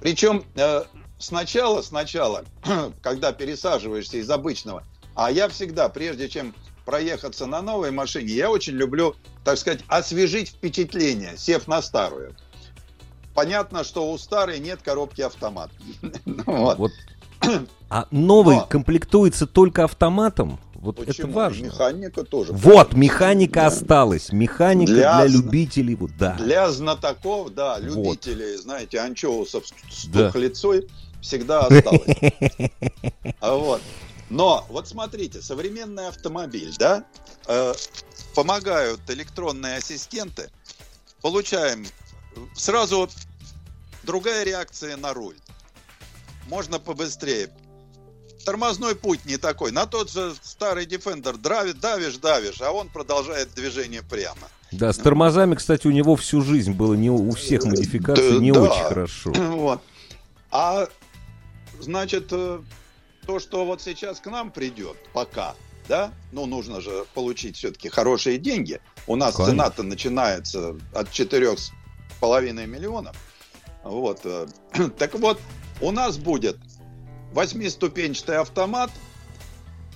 Причем 0.00 0.44
э, 0.54 0.84
сначала, 1.18 1.82
сначала, 1.82 2.44
когда 3.02 3.32
пересаживаешься 3.32 4.18
из 4.18 4.30
обычного, 4.30 4.84
а 5.14 5.30
я 5.30 5.48
всегда, 5.48 5.88
прежде 5.88 6.28
чем 6.28 6.54
проехаться 6.84 7.46
на 7.46 7.62
новой 7.62 7.90
машине, 7.90 8.32
я 8.32 8.50
очень 8.50 8.74
люблю, 8.74 9.14
так 9.44 9.58
сказать, 9.58 9.80
освежить 9.88 10.50
впечатление, 10.50 11.34
сев 11.36 11.66
на 11.66 11.82
старую. 11.82 12.34
Понятно, 13.34 13.82
что 13.84 14.12
у 14.12 14.18
старой 14.18 14.60
нет 14.60 14.80
коробки 14.82 15.22
автомат. 15.22 15.70
вот. 16.46 16.78
вот. 16.78 16.92
А 17.90 18.08
новый 18.10 18.56
Но. 18.56 18.66
комплектуется 18.66 19.46
только 19.46 19.84
автоматом? 19.84 20.58
Вот 20.74 20.96
Почему? 20.96 21.28
это 21.28 21.36
важно. 21.36 21.64
Механика 21.66 22.24
тоже. 22.24 22.52
Вот, 22.52 22.92
механика 22.94 23.60
да. 23.60 23.66
осталась. 23.68 24.32
Механика 24.32 24.92
для, 24.92 25.16
для 25.24 25.26
любителей. 25.28 25.94
Вот, 25.94 26.10
да. 26.18 26.32
Для 26.34 26.70
знатоков, 26.70 27.54
да, 27.54 27.78
любителей, 27.78 28.52
вот. 28.52 28.62
знаете, 28.62 28.98
анчоусов 28.98 29.64
с 29.90 30.06
да. 30.06 30.26
тухлицой 30.26 30.88
всегда 31.22 31.60
осталось. 31.66 32.16
А 33.40 33.54
вот. 33.54 33.80
Но 34.34 34.66
вот 34.68 34.88
смотрите, 34.88 35.40
современный 35.40 36.08
автомобиль, 36.08 36.74
да, 36.76 37.04
э, 37.46 37.72
помогают 38.34 39.00
электронные 39.06 39.76
ассистенты, 39.76 40.50
получаем 41.22 41.86
сразу 42.56 43.08
другая 44.02 44.44
реакция 44.44 44.96
на 44.96 45.14
руль. 45.14 45.36
Можно 46.48 46.80
побыстрее. 46.80 47.48
Тормозной 48.44 48.96
путь 48.96 49.24
не 49.24 49.36
такой. 49.36 49.70
На 49.70 49.86
тот 49.86 50.10
же 50.10 50.34
старый 50.42 50.84
Defender 50.84 51.38
давишь, 51.38 51.74
давишь, 51.76 52.16
давишь, 52.16 52.60
а 52.60 52.72
он 52.72 52.88
продолжает 52.88 53.54
движение 53.54 54.02
прямо. 54.02 54.48
Да, 54.72 54.92
с 54.92 54.96
тормозами, 54.96 55.54
кстати, 55.54 55.86
у 55.86 55.92
него 55.92 56.16
всю 56.16 56.42
жизнь 56.42 56.72
было 56.72 56.94
не 56.94 57.08
у 57.08 57.30
всех 57.34 57.62
модификаций 57.64 58.32
да, 58.32 58.38
не 58.38 58.50
да. 58.50 58.62
очень 58.62 58.84
хорошо. 58.84 59.32
Вот. 59.36 59.80
А 60.50 60.88
значит, 61.80 62.28
э, 62.32 62.60
то, 63.26 63.38
что 63.38 63.64
вот 63.64 63.82
сейчас 63.82 64.20
к 64.20 64.26
нам 64.26 64.50
придет, 64.50 64.96
пока, 65.12 65.54
да, 65.88 66.12
ну, 66.32 66.46
нужно 66.46 66.80
же 66.80 67.04
получить 67.14 67.56
все-таки 67.56 67.88
хорошие 67.88 68.38
деньги. 68.38 68.80
У 69.06 69.16
нас 69.16 69.34
цена-то 69.34 69.82
начинается 69.82 70.76
от 70.92 71.10
четырех 71.10 71.58
с 71.58 71.72
половиной 72.20 72.66
миллионов. 72.66 73.16
Вот. 73.82 74.20
Э, 74.24 74.46
Так 74.98 75.14
вот, 75.14 75.40
у 75.80 75.90
нас 75.90 76.16
будет 76.16 76.56
восьмиступенчатый 77.32 78.38
автомат, 78.38 78.90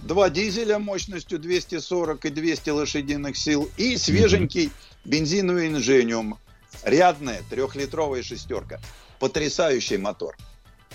два 0.03 0.29
дизеля 0.29 0.79
мощностью 0.79 1.39
240 1.39 2.25
и 2.25 2.31
200 2.31 2.71
лошадиных 2.71 3.37
сил 3.37 3.71
и 3.77 3.97
свеженький 3.97 4.73
бензиновый 5.05 5.69
инжениум. 5.69 6.39
Рядная 6.83 7.43
трехлитровая 7.49 8.23
шестерка. 8.23 8.81
Потрясающий 9.19 9.97
мотор. 9.97 10.37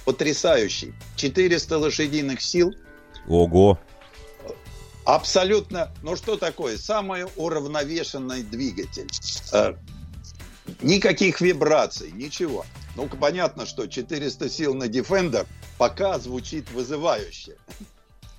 Потрясающий. 0.05 0.93
400 1.15 1.77
лошадиных 1.77 2.41
сил. 2.41 2.73
Ого. 3.27 3.79
Абсолютно, 5.05 5.91
ну 6.01 6.15
что 6.15 6.37
такое? 6.37 6.77
Самый 6.77 7.25
уравновешенный 7.35 8.41
двигатель. 8.43 9.09
Э, 9.51 9.73
никаких 10.81 11.41
вибраций, 11.41 12.11
ничего. 12.11 12.65
Ну, 12.95 13.07
понятно, 13.07 13.65
что 13.65 13.87
400 13.87 14.49
сил 14.49 14.73
на 14.75 14.85
Defender 14.85 15.45
пока 15.77 16.19
звучит 16.19 16.71
вызывающе. 16.71 17.57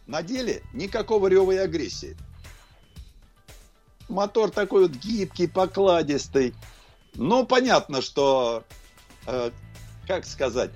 На 0.06 0.22
деле 0.22 0.62
никакого 0.72 1.26
рева 1.28 1.52
и 1.52 1.56
агрессии. 1.56 2.16
Мотор 4.08 4.50
такой 4.50 4.88
вот 4.88 4.92
гибкий, 4.92 5.48
покладистый. 5.48 6.54
Ну, 7.14 7.46
понятно, 7.46 8.00
что, 8.00 8.64
э, 9.26 9.50
как 10.06 10.26
сказать, 10.26 10.70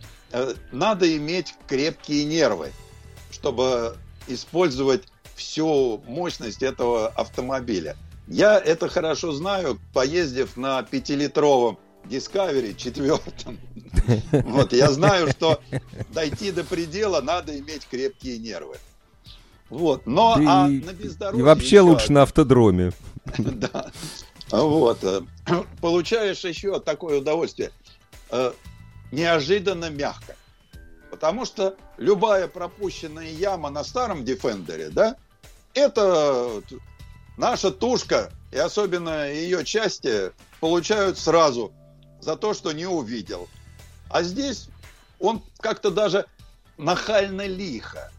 надо 0.73 1.17
иметь 1.17 1.55
крепкие 1.67 2.25
нервы, 2.25 2.73
чтобы 3.31 3.97
использовать 4.27 5.05
всю 5.35 6.03
мощность 6.07 6.63
этого 6.63 7.09
автомобиля. 7.09 7.97
Я 8.27 8.59
это 8.59 8.89
хорошо 8.89 9.33
знаю, 9.33 9.79
поездив 9.95 10.57
на 10.57 10.83
пятилитровом 10.83 11.79
Discovery 12.05 12.75
четвертом. 12.77 13.59
Вот, 14.33 14.73
я 14.73 14.91
знаю, 14.91 15.31
что 15.31 15.61
дойти 16.11 16.53
до 16.53 16.65
предела 16.65 17.21
надо 17.21 17.59
иметь 17.59 17.87
крепкие 17.91 18.39
нервы. 18.39 18.77
Вот, 19.71 20.07
но 20.07 20.37
да 20.37 20.65
а 20.65 20.69
и, 20.69 20.81
на 20.81 20.93
бездорожье... 20.93 21.41
И 21.41 21.43
вообще 21.43 21.81
лучше 21.81 22.13
на 22.13 22.23
автодроме. 22.23 22.93
Да. 23.39 23.91
Вот. 24.51 25.05
э, 25.05 25.21
Получаешь 25.81 26.45
еще 26.45 26.81
такое 26.81 27.19
удовольствие. 27.19 27.71
Неожиданно 29.11 29.91
мягко. 29.91 30.37
Потому 31.11 31.45
что 31.45 31.77
любая 31.97 32.49
пропущенная 32.49 33.31
яма 33.31 33.71
на 33.71 33.83
старом 33.83 34.23
Defender, 34.23 34.91
да, 34.91 35.17
это 35.75 36.63
наша 37.37 37.71
тушка, 37.71 38.31
и 38.53 38.59
особенно 38.59 39.31
ее 39.31 39.65
части, 39.65 40.33
получают 40.61 41.19
сразу 41.19 41.73
за 42.21 42.37
то, 42.37 42.53
что 42.53 42.73
не 42.73 42.87
увидел. 42.87 43.49
А 44.11 44.23
здесь 44.23 44.69
он 45.19 45.43
как-то 45.59 45.91
даже 45.91 46.27
нахально 46.77 47.47
лихо 47.47 48.11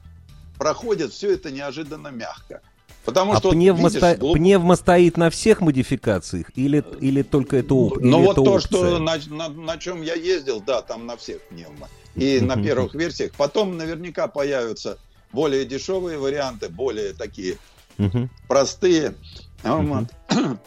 проходит 0.57 1.13
все 1.13 1.33
это 1.33 1.51
неожиданно 1.51 2.09
мягко. 2.09 2.61
Потому 3.09 3.33
а 3.33 3.37
что, 3.37 3.47
вот 3.49 3.53
пневмо, 3.55 3.87
видишь, 3.87 3.99
сто- 4.01 4.15
глуб- 4.15 4.33
пневмо 4.33 4.75
стоит 4.75 5.17
на 5.17 5.29
всех 5.29 5.61
модификациях 5.61 6.47
или, 6.55 6.83
или 7.01 7.21
только 7.23 7.57
это 7.57 7.73
оп- 7.73 7.97
Ну 7.99 8.21
вот 8.23 8.35
то, 8.35 8.43
опция? 8.43 8.67
что 8.67 8.99
на, 8.99 9.17
на- 9.27 9.49
на 9.49 9.77
чем 9.77 10.01
я 10.03 10.13
ездил, 10.13 10.61
да, 10.61 10.81
там 10.81 11.05
на 11.07 11.17
всех 11.17 11.41
пневмо. 11.47 11.87
И 12.15 12.39
на 12.39 12.55
Мгм. 12.55 12.63
первых 12.65 12.95
версиях. 12.95 13.31
Потом 13.37 13.77
наверняка 13.77 14.27
появятся 14.27 14.97
более 15.31 15.65
дешевые 15.65 16.17
варианты, 16.17 16.69
более 16.69 17.13
такие 17.13 17.57
Мгм. 17.97 18.29
простые. 18.47 19.15
Мгм. 19.63 20.07
Вот. 20.29 20.37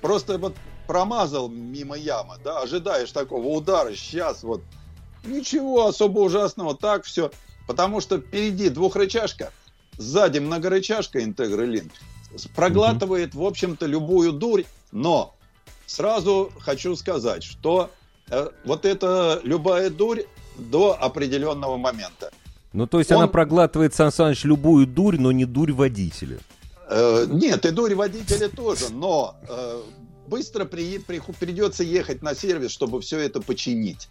Просто 0.00 0.38
вот 0.38 0.54
промазал 0.86 1.48
мимо 1.48 1.96
ямы, 1.96 2.36
да, 2.44 2.60
ожидаешь 2.60 3.10
такого 3.12 3.46
удара, 3.48 3.92
сейчас 3.94 4.42
вот 4.42 4.62
ничего 5.24 5.86
особо 5.86 6.20
ужасного, 6.20 6.74
так 6.76 7.04
все. 7.04 7.30
Потому 7.66 8.00
что 8.02 8.18
впереди 8.18 8.68
двухрычажка, 8.68 9.50
сзади 9.98 10.38
многорычажка 10.38 11.20
Integra 11.20 11.66
Link, 11.66 11.90
проглатывает, 12.54 13.34
в 13.34 13.42
общем-то, 13.42 13.86
любую 13.86 14.32
дурь, 14.32 14.64
но 14.92 15.34
сразу 15.86 16.50
хочу 16.60 16.96
сказать, 16.96 17.42
что 17.44 17.90
э, 18.30 18.48
вот 18.64 18.84
эта 18.86 19.40
любая 19.44 19.90
дурь 19.90 20.22
до 20.56 20.96
определенного 21.00 21.76
момента. 21.76 22.30
Ну, 22.72 22.86
то 22.86 22.98
есть 22.98 23.12
Он- 23.12 23.18
она 23.18 23.26
проглатывает, 23.28 23.94
Сан 23.94 24.10
Саныч, 24.10 24.44
любую 24.44 24.86
дурь, 24.86 25.16
но 25.18 25.30
не 25.30 25.44
дурь 25.44 25.72
водителя. 25.72 26.38
Э, 26.88 27.26
нет, 27.28 27.64
и 27.66 27.70
дурь 27.70 27.94
водителя 27.94 28.48
тоже, 28.48 28.88
но 28.92 29.36
э, 29.48 29.82
быстро 30.26 30.64
при- 30.64 30.98
приху- 30.98 31.34
придется 31.38 31.84
ехать 31.84 32.22
на 32.22 32.34
сервис, 32.34 32.70
чтобы 32.72 33.00
все 33.00 33.18
это 33.20 33.40
починить. 33.40 34.08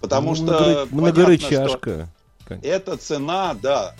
Потому 0.00 0.30
Ну, 0.30 0.34
что 0.36 0.44
многоры- 0.44 0.58
понятно, 0.58 0.86
что 0.86 0.94
многорычажка. 0.96 2.08
эта 2.62 2.96
цена, 2.96 3.54
да, 3.54 3.94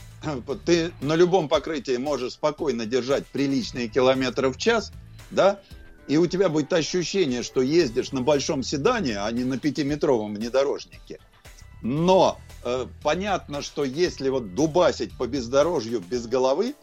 ты 0.65 0.93
на 1.01 1.15
любом 1.15 1.49
покрытии 1.49 1.97
можешь 1.97 2.35
спокойно 2.35 2.87
держать 2.87 3.27
приличные 3.27 3.89
километры 3.89 4.51
в 4.51 4.57
час, 4.57 4.93
да, 5.31 5.61
и 6.07 6.17
у 6.17 6.27
тебя 6.27 6.49
будет 6.49 6.73
ощущение, 6.73 7.43
что 7.43 7.63
ездишь 7.63 8.13
на 8.13 8.21
большом 8.21 8.63
седане, 8.63 9.19
а 9.19 9.31
не 9.31 9.45
на 9.45 9.59
пятиметровом 9.59 10.35
внедорожнике. 10.35 11.19
Но 11.83 12.39
э, 12.65 12.87
понятно, 13.03 13.63
что 13.63 13.85
если 13.85 14.29
вот 14.29 14.55
дубасить 14.55 15.17
по 15.17 15.27
бездорожью 15.27 16.01
без 16.01 16.27
головы, 16.27 16.75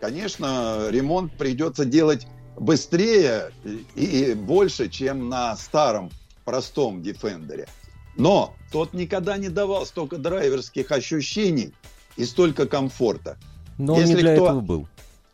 конечно, 0.00 0.88
ремонт 0.90 1.36
придется 1.36 1.84
делать 1.84 2.26
быстрее 2.56 3.52
и, 3.94 4.34
больше, 4.34 4.88
чем 4.88 5.28
на 5.28 5.56
старом 5.56 6.10
простом 6.44 7.02
Defender. 7.02 7.68
Но 8.16 8.54
тот 8.72 8.94
никогда 8.94 9.36
не 9.36 9.48
давал 9.48 9.84
столько 9.84 10.16
драйверских 10.16 10.90
ощущений 10.90 11.74
и 12.16 12.24
столько 12.24 12.66
комфорта. 12.66 13.36
Но 13.78 13.94
он 13.94 14.04
не 14.04 14.14
для 14.14 14.34
кто- 14.34 14.46
этого 14.46 14.60
был. 14.60 14.88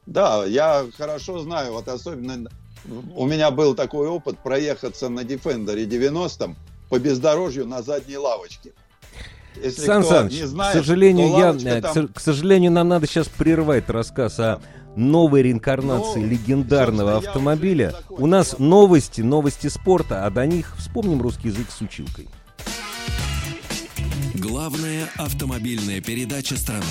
Да, 0.06 0.44
я 0.44 0.86
хорошо 0.96 1.38
знаю, 1.40 1.72
вот 1.72 1.88
особенно 1.88 2.50
у 3.14 3.26
меня 3.26 3.50
был 3.50 3.74
такой 3.74 4.08
опыт 4.08 4.38
проехаться 4.38 5.08
на 5.08 5.20
Defender 5.20 5.84
90 5.84 6.56
по 6.88 6.98
бездорожью 6.98 7.66
на 7.66 7.82
задней 7.82 8.16
лавочке. 8.16 8.72
Если 9.62 9.82
Сан 9.84 10.02
Саныч, 10.02 10.32
не 10.32 10.46
знает, 10.46 10.74
к 10.74 10.78
сожалению, 10.78 11.28
я, 11.38 11.76
э, 11.76 11.80
там- 11.82 12.08
к 12.08 12.18
сожалению, 12.20 12.72
нам 12.72 12.88
надо 12.88 13.06
сейчас 13.06 13.28
прервать 13.28 13.88
рассказ 13.90 14.40
о 14.40 14.60
новой 14.96 15.42
реинкарнации 15.42 16.20
Ну, 16.20 16.26
легендарного 16.26 17.18
автомобиля. 17.18 17.94
У 18.08 18.26
нас 18.26 18.58
новости, 18.58 19.20
новости 19.20 19.68
спорта, 19.68 20.26
а 20.26 20.30
до 20.30 20.46
них 20.46 20.74
вспомним 20.78 21.20
русский 21.22 21.48
язык 21.48 21.70
с 21.70 21.80
училкой. 21.80 22.28
Главная 24.62 25.10
автомобильная 25.16 26.00
передача 26.00 26.56
страны. 26.56 26.84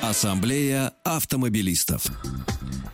Ассамблея 0.00 0.92
автомобилистов. 1.02 2.04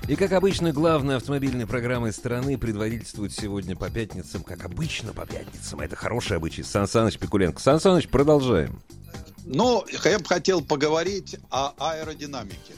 И, 0.09 0.17
как 0.17 0.33
обычно, 0.33 0.73
главной 0.73 1.17
автомобильной 1.17 1.67
программой 1.67 2.15
страны 2.15 2.57
предводительствует 2.57 3.35
сегодня 3.35 3.77
по 3.77 3.91
пятницам, 3.91 4.45
как 4.45 4.65
обычно 4.65 5.13
по 5.13 5.27
пятницам. 5.27 5.81
Это 5.81 5.95
хороший 5.95 6.39
обычай. 6.39 6.63
Сан 6.63 6.89
Саныч 6.89 7.19
Пикуленко. 7.19 7.61
Сан 7.61 7.81
Саныч, 7.81 8.09
продолжаем. 8.09 8.81
Ну, 9.45 9.85
я 10.05 10.19
бы 10.19 10.25
хотел 10.25 10.63
поговорить 10.63 11.37
о 11.51 11.75
аэродинамике. 11.77 12.73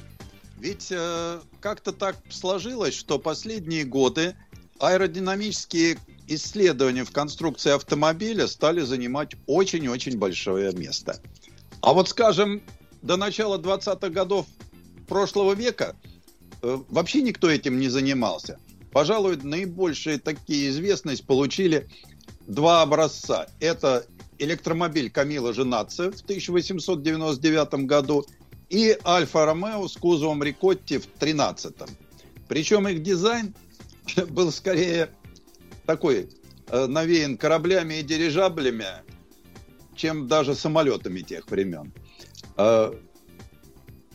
Ведь 0.58 0.88
э, 0.90 1.38
как-то 1.60 1.92
так 1.92 2.16
сложилось, 2.28 2.94
что 2.94 3.20
последние 3.20 3.84
годы 3.84 4.34
аэродинамические 4.80 5.96
исследования 6.30 7.04
в 7.04 7.10
конструкции 7.10 7.72
автомобиля 7.72 8.46
стали 8.46 8.80
занимать 8.80 9.32
очень-очень 9.46 10.16
большое 10.16 10.72
место. 10.72 11.20
А 11.82 11.92
вот, 11.92 12.08
скажем, 12.08 12.62
до 13.02 13.16
начала 13.16 13.58
20-х 13.58 14.08
годов 14.10 14.46
прошлого 15.08 15.54
века 15.54 15.96
э, 16.62 16.78
вообще 16.88 17.22
никто 17.22 17.50
этим 17.50 17.80
не 17.80 17.88
занимался. 17.88 18.58
Пожалуй, 18.92 19.36
наибольшие 19.36 20.18
такие 20.18 20.70
известность 20.70 21.26
получили 21.26 21.88
два 22.46 22.82
образца. 22.82 23.46
Это 23.58 24.06
электромобиль 24.38 25.10
Камила 25.10 25.52
Женатце 25.52 26.10
в 26.10 26.20
1899 26.22 27.86
году 27.86 28.24
и 28.68 28.96
Альфа 29.04 29.46
Ромео 29.46 29.88
с 29.88 29.96
кузовом 29.96 30.42
Рикотти 30.42 30.98
в 30.98 31.06
13 31.06 31.74
Причем 32.48 32.86
их 32.88 33.02
дизайн 33.02 33.54
был 34.28 34.52
скорее 34.52 35.10
такой 35.90 36.28
э, 36.68 36.86
навеян 36.86 37.36
кораблями 37.36 37.94
и 37.94 38.02
дирижаблями, 38.04 38.86
чем 39.96 40.28
даже 40.28 40.54
самолетами 40.54 41.20
тех 41.22 41.50
времен. 41.50 41.92
Э, 42.56 42.92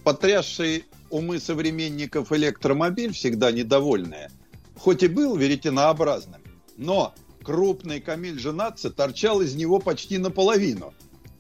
Потрясший 0.05 0.85
умы 1.09 1.39
современников 1.39 2.31
электромобиль, 2.31 3.11
всегда 3.11 3.51
недовольные, 3.51 4.31
хоть 4.77 5.03
и 5.03 5.07
был 5.07 5.35
веретенообразным, 5.35 6.41
но 6.77 7.13
крупный 7.43 7.99
Камиль 7.99 8.39
Женатце 8.39 8.89
торчал 8.89 9.41
из 9.41 9.55
него 9.55 9.79
почти 9.79 10.17
наполовину, 10.17 10.93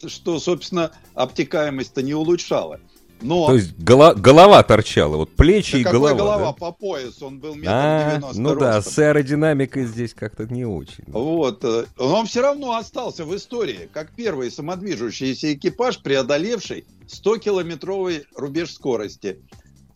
что, 0.05 0.39
собственно, 0.39 0.91
обтекаемость-то 1.13 2.01
не 2.01 2.13
улучшало. 2.13 2.81
Но... 3.21 3.47
То 3.47 3.55
есть 3.55 3.77
голова, 3.77 4.13
голова 4.13 4.61
торчала, 4.63 5.17
вот 5.17 5.35
плечи 5.35 5.71
Да 5.71 5.77
и 5.79 5.83
голова. 5.83 6.13
голова 6.13 6.45
да? 6.47 6.51
по 6.53 6.71
пояс, 6.71 7.21
он 7.21 7.39
был 7.39 7.55
метр 7.55 7.69
А, 7.71 8.31
ну 8.33 8.55
да, 8.55 8.81
с 8.81 8.99
аэродинамикой 8.99 9.85
здесь 9.85 10.13
как-то 10.13 10.45
не 10.45 10.65
очень. 10.65 11.05
Вот. 11.07 11.63
э, 11.63 11.85
Но 11.97 12.19
он 12.19 12.25
все 12.27 12.41
равно 12.41 12.75
остался 12.75 13.25
в 13.25 13.35
истории, 13.35 13.89
как 13.91 14.11
первый 14.15 14.51
самодвижущийся 14.51 15.53
экипаж, 15.53 16.01
преодолевший 16.01 16.85
100-километровый 17.07 18.25
рубеж 18.35 18.71
скорости. 18.73 19.39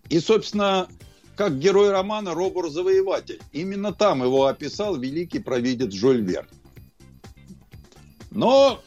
И, 0.10 0.20
собственно, 0.20 0.88
как 1.36 1.60
герой 1.60 1.92
романа 1.92 2.34
«Робур-завоеватель». 2.34 3.42
Именно 3.52 3.94
там 3.94 4.24
его 4.24 4.48
описал 4.48 4.98
великий 4.98 5.40
провидец 5.40 5.94
Жюль 5.94 6.22
Верн. 6.22 6.48
Но 8.32 8.82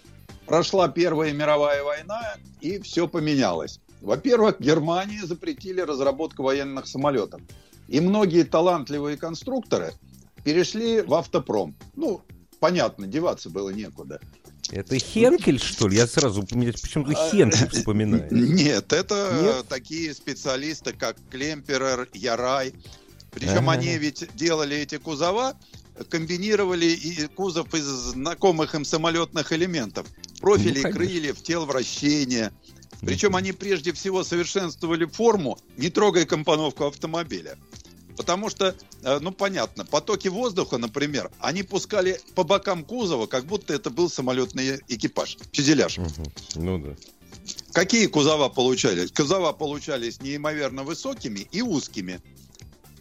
прошла 0.47 0.89
Первая 0.89 1.33
мировая 1.33 1.83
война, 1.83 2.35
и 2.61 2.79
все 2.81 3.09
поменялось. 3.09 3.81
Во-первых, 4.03 4.57
Германии 4.61 5.21
запретили 5.21 5.81
разработку 5.81 6.43
военных 6.43 6.87
самолетов. 6.87 7.41
И 7.89 8.01
многие 8.01 8.43
талантливые 8.43 9.17
конструкторы 9.17 9.93
перешли 10.45 11.03
в 11.03 11.15
автопром. 11.15 11.77
Ну, 11.95 12.21
понятно, 12.59 13.07
деваться 13.07 13.49
было 13.49 13.71
некуда. 13.71 14.21
Это 14.71 14.99
Хенкель, 14.99 15.61
что 15.61 15.87
ли? 15.89 15.97
Я 15.97 16.07
сразу 16.07 16.43
почему-то 16.43 17.13
А, 17.17 17.31
Хенкель 17.31 17.69
вспоминаю. 17.69 18.27
Нет, 18.31 18.93
это 18.93 19.39
Нет? 19.43 19.69
такие 19.69 20.15
специалисты, 20.15 20.93
как 20.93 21.17
Клемперер, 21.31 22.09
Ярай. 22.15 22.73
Причем 23.31 23.69
Ага. 23.69 23.73
они 23.73 23.99
ведь 23.99 24.29
делали 24.35 24.77
эти 24.77 24.99
кузова, 24.99 25.55
комбинировали 26.09 26.87
и 26.87 27.27
кузов 27.27 27.75
из 27.75 27.85
знакомых 27.85 28.75
им 28.75 28.85
самолетных 28.85 29.53
элементов. 29.53 30.07
Профили 30.41 30.81
Ну, 30.83 30.91
крыльев, 30.91 31.43
тел 31.43 31.67
вращения. 31.67 32.53
Причем 33.01 33.35
они 33.35 33.53
прежде 33.53 33.93
всего 33.93 34.23
совершенствовали 34.23 35.05
форму, 35.07 35.59
не 35.77 35.91
трогая 35.91 36.25
компоновку 36.25 36.85
автомобиля. 36.85 37.59
Потому 38.17 38.51
что, 38.51 38.77
э, 39.03 39.19
ну 39.21 39.33
понятно, 39.33 39.85
потоки 39.85 40.29
воздуха, 40.29 40.79
например, 40.79 41.31
они 41.41 41.63
пускали 41.63 42.21
по 42.35 42.45
бокам 42.45 42.85
кузова, 42.85 43.27
как 43.27 43.47
будто 43.47 43.73
это 43.75 43.91
был 43.91 44.11
самолетный 44.11 44.81
экипаж, 44.89 45.39
фюзеляж. 45.53 45.99
Ну 46.55 46.79
да. 46.79 46.95
Какие 47.73 48.07
кузова 48.07 48.49
получались? 48.49 49.11
Кузова 49.11 49.53
получались 49.53 50.21
неимоверно 50.21 50.85
высокими 50.85 51.41
и 51.51 51.63
узкими. 51.63 52.21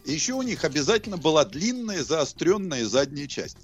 Еще 0.04 0.32
у 0.32 0.42
них 0.42 0.64
обязательно 0.64 1.16
была 1.16 1.44
длинная 1.44 2.02
заостренная 2.02 2.86
задняя 2.86 3.26
часть. 3.26 3.58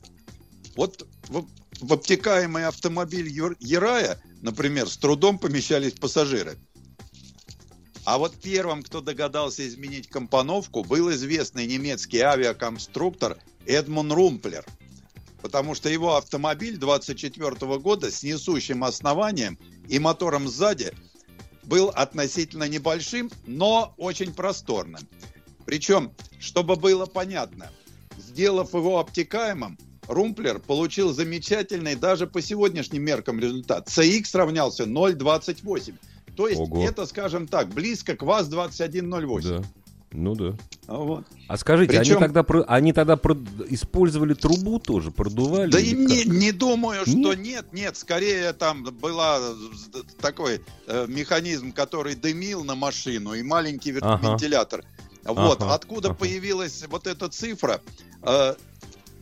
Вот 0.77 1.07
в, 1.29 1.47
в 1.81 1.93
обтекаемый 1.93 2.67
автомобиль 2.67 3.29
Ярая, 3.59 4.23
например, 4.43 4.89
с 4.89 4.97
трудом 4.97 5.39
помещались 5.39 5.93
пассажиры. 5.93 6.59
А 8.05 8.19
вот 8.19 8.35
первым, 8.41 8.83
кто 8.83 9.01
догадался 9.01 9.67
изменить 9.69 10.09
компоновку, 10.09 10.83
был 10.83 11.11
известный 11.13 11.67
немецкий 11.67 12.21
авиаконструктор 12.21 13.37
Эдмун 13.67 14.11
Румплер. 14.13 14.65
Потому 15.43 15.75
что 15.75 15.89
его 15.89 16.17
автомобиль 16.17 16.79
24 16.79 17.79
года 17.79 18.11
с 18.11 18.23
несущим 18.23 18.83
основанием 18.83 19.59
и 19.89 19.99
мотором 19.99 20.49
сзади 20.49 20.93
был 21.65 21.91
относительно 21.91 22.67
небольшим, 22.67 23.31
но 23.47 23.95
очень 23.99 24.33
просторным. 24.33 25.07
Причем, 25.67 26.15
чтобы 26.41 26.77
было 26.77 27.05
понятно, 27.05 27.71
сделав 28.17 28.73
его 28.73 29.01
обтекаемым, 29.01 29.79
Румплер 30.09 30.59
получил 30.59 31.13
замечательный 31.13 31.95
даже 31.95 32.27
по 32.27 32.41
сегодняшним 32.43 33.03
меркам 33.05 33.39
результат. 33.39 33.89
CX 33.89 34.25
равнялся 34.37 34.85
0,28. 34.85 35.95
То 36.37 36.49
есть 36.49 36.61
Ого. 36.61 36.83
это, 36.85 37.05
скажем 37.07 37.47
так, 37.47 37.69
близко 37.69 38.17
к 38.17 38.23
ВАЗ-2108. 38.23 39.43
Да. 39.61 39.65
Ну 40.11 40.35
да. 40.35 40.55
Вот. 40.87 41.27
А 41.49 41.57
скажите, 41.59 41.93
они 41.99 42.09
Причем- 42.09 42.21
тогда, 42.21 42.43
про- 42.43 42.63
они 42.63 42.95
тогда 42.95 43.17
про- 43.17 43.37
использовали 43.69 44.33
трубу 44.33 44.79
тоже, 44.79 45.11
продували? 45.11 45.71
Да 45.71 45.79
и 45.79 45.93
не, 45.93 46.25
не 46.25 46.51
думаю, 46.53 47.03
что 47.03 47.35
Нет? 47.35 47.39
нет, 47.41 47.67
нет, 47.73 47.97
скорее 47.99 48.55
там 48.55 48.85
была 48.85 49.39
такой 50.23 50.63
э, 50.87 51.05
механизм, 51.09 51.73
который 51.73 52.15
дымил 52.15 52.65
на 52.65 52.75
машину 52.75 53.35
и 53.35 53.43
маленький 53.43 53.95
Ага. 54.01 54.31
вентилятор. 54.31 54.83
Вот 55.25 55.61
Ага, 55.61 55.75
откуда 55.75 56.09
ага. 56.11 56.19
появилась 56.19 56.85
вот 56.89 57.07
эта 57.07 57.29
цифра. 57.29 57.83
Э, 58.23 58.55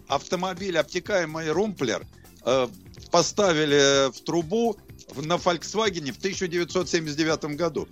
автомобиль 0.08 0.78
обтекаемый 0.78 1.50
Румплер 1.50 2.06
э, 2.44 2.68
поставили 3.10 4.10
в 4.12 4.20
трубу 4.22 4.76
на 5.16 5.34
Volkswagen 5.34 6.12
в 6.12 6.18
1979 6.18 7.56
году. 7.56 7.88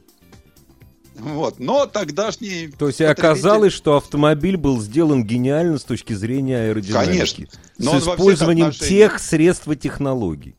Вот. 1.17 1.61
Но 1.61 1.87
тогдашний 1.87 2.69
То 2.77 2.89
есть 2.89 2.99
потребитель- 2.99 3.07
оказалось, 3.07 3.73
что 3.73 3.97
автомобиль 3.97 4.57
был 4.57 4.81
сделан 4.81 5.25
гениально 5.25 5.79
с 5.79 5.85
точки 5.85 6.13
зрения 6.13 6.69
аэродинамики. 6.69 7.19
Конечно. 7.19 7.47
Но 7.79 8.01
С 8.01 8.03
использованием 8.03 8.73
тех 8.73 9.21
средств 9.21 9.69
и 9.69 9.77
технологий. 9.77 10.57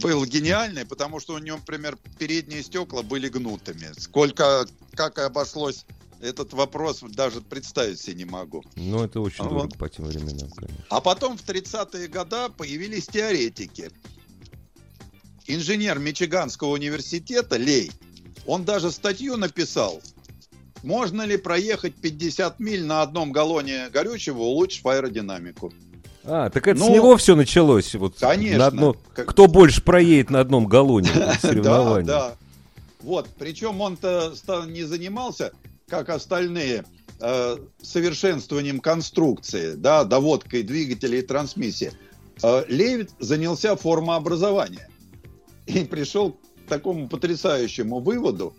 был 0.00 0.24
гениальный, 0.24 0.86
потому 0.86 1.20
что 1.20 1.34
у 1.34 1.38
него, 1.38 1.58
например, 1.58 1.98
передние 2.18 2.62
стекла 2.62 3.02
были 3.02 3.28
гнутыми. 3.28 3.88
Сколько, 3.98 4.64
как 4.94 5.18
обошлось 5.18 5.84
этот 6.20 6.52
вопрос, 6.52 7.00
даже 7.02 7.40
представить 7.40 8.00
себе 8.00 8.14
не 8.16 8.24
могу. 8.24 8.62
Ну, 8.76 9.02
это 9.04 9.20
очень 9.20 9.44
А 9.44 9.48
дорого 9.48 9.62
вот. 9.64 9.78
по 9.78 9.88
тем 9.88 10.04
временам, 10.06 10.50
конечно. 10.50 10.84
А 10.90 11.00
потом 11.00 11.36
в 11.38 11.42
30-е 11.44 12.08
годы 12.08 12.48
появились 12.56 13.06
теоретики. 13.06 13.90
Инженер 15.46 15.98
Мичиганского 15.98 16.68
университета 16.70 17.56
Лей, 17.56 17.90
он 18.46 18.64
даже 18.64 18.90
статью 18.90 19.36
написал, 19.36 20.00
можно 20.82 21.22
ли 21.22 21.36
проехать 21.36 21.94
50 21.96 22.60
миль 22.60 22.84
на 22.84 23.02
одном 23.02 23.32
галлоне 23.32 23.88
горючего, 23.90 24.38
улучшив 24.42 24.86
аэродинамику. 24.86 25.72
А, 26.22 26.50
так 26.50 26.68
это 26.68 26.78
с 26.78 26.82
Ну, 26.86 26.94
него 26.94 27.16
все 27.16 27.34
началось. 27.34 27.94
Вот 27.94 28.16
конечно. 28.18 28.58
на 28.58 28.66
одно- 28.66 28.96
Кто 29.14 29.46
больше 29.46 29.82
проедет 29.82 30.30
на 30.30 30.40
одном 30.40 30.66
галлоне 30.66 31.08
в 31.10 31.40
соревновании. 31.40 32.06
Да, 32.06 32.28
да. 32.30 32.36
Вот, 33.00 33.26
причем 33.38 33.80
он-то 33.80 34.34
не 34.66 34.82
занимался, 34.84 35.52
как 35.90 36.08
остальные, 36.08 36.84
э, 37.20 37.56
совершенствованием 37.82 38.80
конструкции, 38.80 39.74
да, 39.74 40.04
доводкой 40.04 40.62
двигателей 40.62 41.18
и 41.18 41.22
трансмиссии. 41.22 41.92
Э, 42.42 42.64
Левит 42.68 43.10
занялся 43.18 43.76
формообразованием 43.76 44.88
и 45.66 45.84
пришел 45.84 46.32
к 46.32 46.68
такому 46.68 47.08
потрясающему 47.08 47.98
выводу, 48.00 48.54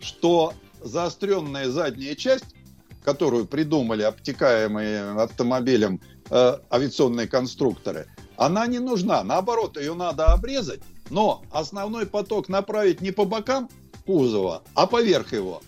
что 0.00 0.52
заостренная 0.82 1.70
задняя 1.70 2.14
часть, 2.14 2.54
которую 3.02 3.46
придумали 3.46 4.02
обтекаемые 4.02 5.12
автомобилем 5.20 6.00
э, 6.30 6.58
авиационные 6.70 7.26
конструкторы, 7.26 8.06
она 8.36 8.66
не 8.66 8.78
нужна. 8.78 9.24
Наоборот, 9.24 9.78
ее 9.78 9.94
надо 9.94 10.26
обрезать, 10.26 10.80
но 11.08 11.42
основной 11.50 12.06
поток 12.06 12.48
направить 12.48 13.00
не 13.00 13.10
по 13.10 13.24
бокам 13.24 13.70
кузова, 14.04 14.62
а 14.74 14.86
поверх 14.86 15.32
его. 15.32 15.62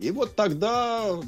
И 0.00 0.10
вот 0.10 0.36
тогда 0.36 1.20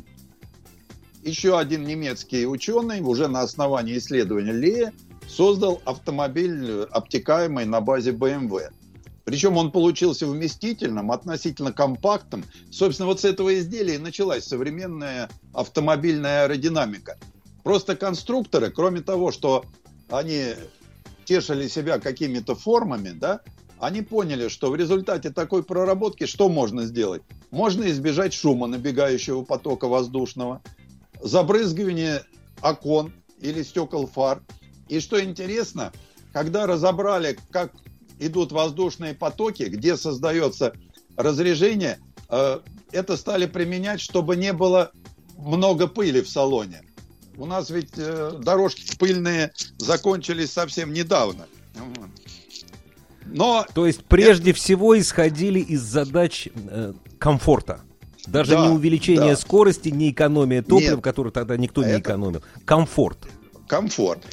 еще 1.22 1.58
один 1.58 1.84
немецкий 1.84 2.46
ученый 2.46 3.00
уже 3.00 3.28
на 3.28 3.42
основании 3.42 3.98
исследования 3.98 4.52
Лея 4.52 4.92
создал 5.28 5.82
автомобиль 5.84 6.84
обтекаемый 6.90 7.64
на 7.66 7.80
базе 7.80 8.12
BMW. 8.12 8.70
Причем 9.24 9.56
он 9.56 9.70
получился 9.70 10.26
вместительным, 10.26 11.12
относительно 11.12 11.72
компактным. 11.72 12.44
Собственно, 12.70 13.06
вот 13.06 13.20
с 13.20 13.24
этого 13.24 13.58
изделия 13.58 13.96
и 13.96 13.98
началась 13.98 14.44
современная 14.44 15.28
автомобильная 15.52 16.44
аэродинамика. 16.44 17.18
Просто 17.62 17.96
конструкторы, 17.96 18.70
кроме 18.70 19.02
того, 19.02 19.30
что 19.30 19.64
они 20.08 20.54
тешили 21.24 21.68
себя 21.68 22.00
какими-то 22.00 22.54
формами, 22.54 23.10
да, 23.10 23.40
они 23.80 24.02
поняли, 24.02 24.48
что 24.48 24.70
в 24.70 24.76
результате 24.76 25.30
такой 25.30 25.62
проработки 25.62 26.26
что 26.26 26.48
можно 26.48 26.84
сделать? 26.84 27.22
Можно 27.50 27.90
избежать 27.90 28.34
шума 28.34 28.66
набегающего 28.66 29.42
потока 29.42 29.88
воздушного, 29.88 30.62
забрызгивание 31.22 32.22
окон 32.62 33.12
или 33.40 33.62
стекол 33.62 34.06
фар. 34.06 34.42
И 34.88 35.00
что 35.00 35.22
интересно, 35.22 35.92
когда 36.32 36.66
разобрали, 36.66 37.38
как 37.50 37.72
идут 38.18 38.52
воздушные 38.52 39.14
потоки, 39.14 39.62
где 39.62 39.96
создается 39.96 40.74
разрежение, 41.16 41.98
э, 42.28 42.60
это 42.92 43.16
стали 43.16 43.46
применять, 43.46 44.00
чтобы 44.00 44.36
не 44.36 44.52
было 44.52 44.92
много 45.38 45.86
пыли 45.86 46.20
в 46.20 46.28
салоне. 46.28 46.82
У 47.36 47.46
нас 47.46 47.70
ведь 47.70 47.92
э, 47.96 48.32
дорожки 48.42 48.94
пыльные 48.98 49.52
закончились 49.78 50.52
совсем 50.52 50.92
недавно. 50.92 51.46
Но 53.32 53.66
То 53.74 53.86
есть 53.86 54.04
прежде 54.04 54.52
всего 54.52 54.98
исходили 54.98 55.60
из 55.60 55.80
задач 55.82 56.48
э, 56.54 56.92
комфорта. 57.18 57.80
Даже 58.26 58.52
Да, 58.52 58.66
не 58.66 58.72
увеличение 58.74 59.30
да. 59.30 59.36
скорости, 59.36 59.88
не 59.88 60.10
экономия 60.10 60.62
топлива, 60.62 60.96
Нет. 60.96 61.04
которое 61.04 61.30
тогда 61.30 61.56
никто 61.56 61.82
не 61.82 61.90
Это- 61.92 62.00
экономил. 62.00 62.42
Комфорт. 62.64 63.18
комфорт. 63.66 64.24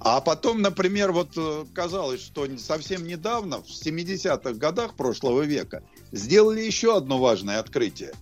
А 0.00 0.20
потом, 0.20 0.60
например, 0.62 1.12
вот 1.12 1.30
э, 1.36 1.64
казалось, 1.74 2.20
что 2.22 2.46
совсем 2.58 3.06
недавно, 3.06 3.62
в 3.62 3.66
70-х 3.68 4.52
годах 4.54 4.94
прошлого 4.94 5.42
века, 5.42 5.82
сделали 6.12 6.60
еще 6.60 6.96
одно 6.96 7.18
важное 7.18 7.58
открытие. 7.58 8.12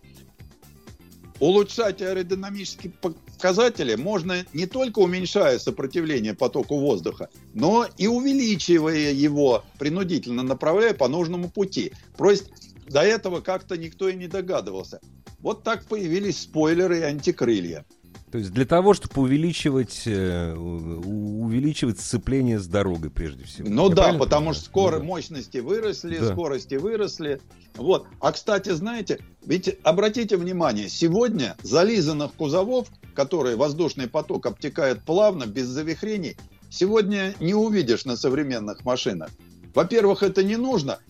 Улучшать 1.42 2.00
аэродинамические 2.00 2.92
показатели 2.92 3.96
можно 3.96 4.46
не 4.52 4.66
только 4.66 5.00
уменьшая 5.00 5.58
сопротивление 5.58 6.34
потоку 6.34 6.78
воздуха, 6.78 7.30
но 7.52 7.84
и 7.98 8.06
увеличивая 8.06 9.10
его, 9.10 9.64
принудительно 9.76 10.44
направляя 10.44 10.94
по 10.94 11.08
нужному 11.08 11.50
пути. 11.50 11.94
Просто 12.16 12.48
до 12.88 13.00
этого 13.00 13.40
как-то 13.40 13.76
никто 13.76 14.08
и 14.08 14.14
не 14.14 14.28
догадывался. 14.28 15.00
Вот 15.40 15.64
так 15.64 15.84
появились 15.86 16.42
спойлеры 16.42 17.00
и 17.00 17.02
антикрылья. 17.02 17.84
То 18.32 18.38
есть 18.38 18.50
для 18.50 18.64
того, 18.64 18.94
чтобы 18.94 19.20
увеличивать, 19.20 20.04
э, 20.06 20.54
увеличивать 20.54 22.00
сцепление 22.00 22.58
с 22.58 22.66
дорогой 22.66 23.10
прежде 23.10 23.44
всего. 23.44 23.68
Ну 23.68 23.90
Я 23.90 23.94
да, 23.94 24.02
потому 24.14 24.24
понимаю? 24.24 24.54
что 24.54 24.64
скоро 24.64 24.98
ну, 25.00 25.04
мощности 25.04 25.58
выросли, 25.58 26.18
да. 26.18 26.32
скорости 26.32 26.76
выросли. 26.76 27.42
Вот. 27.74 28.06
А 28.20 28.32
кстати, 28.32 28.70
знаете, 28.70 29.18
ведь 29.44 29.76
обратите 29.82 30.38
внимание, 30.38 30.88
сегодня 30.88 31.56
зализанных 31.62 32.32
кузовов, 32.32 32.88
которые 33.14 33.56
воздушный 33.56 34.08
поток 34.08 34.46
обтекает 34.46 35.02
плавно, 35.02 35.44
без 35.44 35.66
завихрений, 35.66 36.38
сегодня 36.70 37.34
не 37.38 37.52
увидишь 37.52 38.06
на 38.06 38.16
современных 38.16 38.82
машинах. 38.82 39.28
Во-первых, 39.74 40.22
это 40.22 40.42
не 40.42 40.56
нужно. 40.56 41.00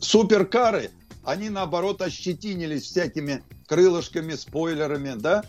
Суперкары, 0.00 0.92
они 1.24 1.50
наоборот 1.50 2.00
ощетинились 2.00 2.84
всякими 2.84 3.42
крылышками, 3.66 4.32
спойлерами, 4.32 5.12
да? 5.18 5.44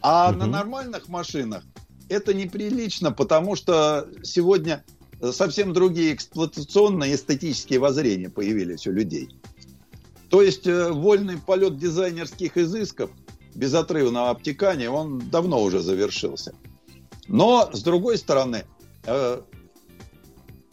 А 0.00 0.30
угу. 0.30 0.38
на 0.38 0.46
нормальных 0.46 1.08
машинах 1.08 1.64
это 2.08 2.34
неприлично, 2.34 3.12
потому 3.12 3.56
что 3.56 4.08
сегодня 4.22 4.84
совсем 5.32 5.72
другие 5.72 6.14
эксплуатационные 6.14 7.14
эстетические 7.14 7.78
воззрения 7.78 8.28
появились 8.28 8.86
у 8.86 8.92
людей. 8.92 9.28
То 10.28 10.42
есть 10.42 10.66
э, 10.66 10.90
вольный 10.90 11.38
полет 11.38 11.78
дизайнерских 11.78 12.56
изысков 12.56 13.10
безотрывного 13.54 14.30
обтекания, 14.30 14.90
он 14.90 15.30
давно 15.30 15.62
уже 15.62 15.80
завершился. 15.80 16.54
Но, 17.28 17.70
с 17.72 17.82
другой 17.82 18.18
стороны, 18.18 18.64
э, 19.04 19.40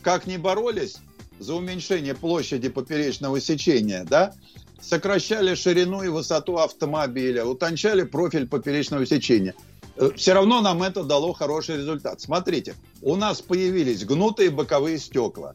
как 0.02 0.28
ни 0.28 0.38
боролись 0.38 0.98
за 1.40 1.56
уменьшение 1.56 2.14
площади 2.14 2.70
поперечного 2.70 3.40
сечения, 3.40 4.04
да, 4.04 4.34
сокращали 4.84 5.56
ширину 5.56 6.04
и 6.04 6.10
высоту 6.10 6.58
автомобиля, 6.58 7.46
утончали 7.46 8.04
профиль 8.04 8.48
поперечного 8.48 9.06
сечения. 9.06 9.56
Э, 9.96 10.12
Все 10.16 10.34
равно 10.34 10.62
нам 10.62 10.84
это 10.84 11.04
дало 11.04 11.34
хороший 11.34 11.78
результат. 11.78 12.22
Смотрите, 12.22 12.76
у 13.02 13.16
нас 13.16 13.42
появились 13.42 14.06
гнутые 14.06 14.50
боковые 14.50 15.00
стекла, 15.00 15.54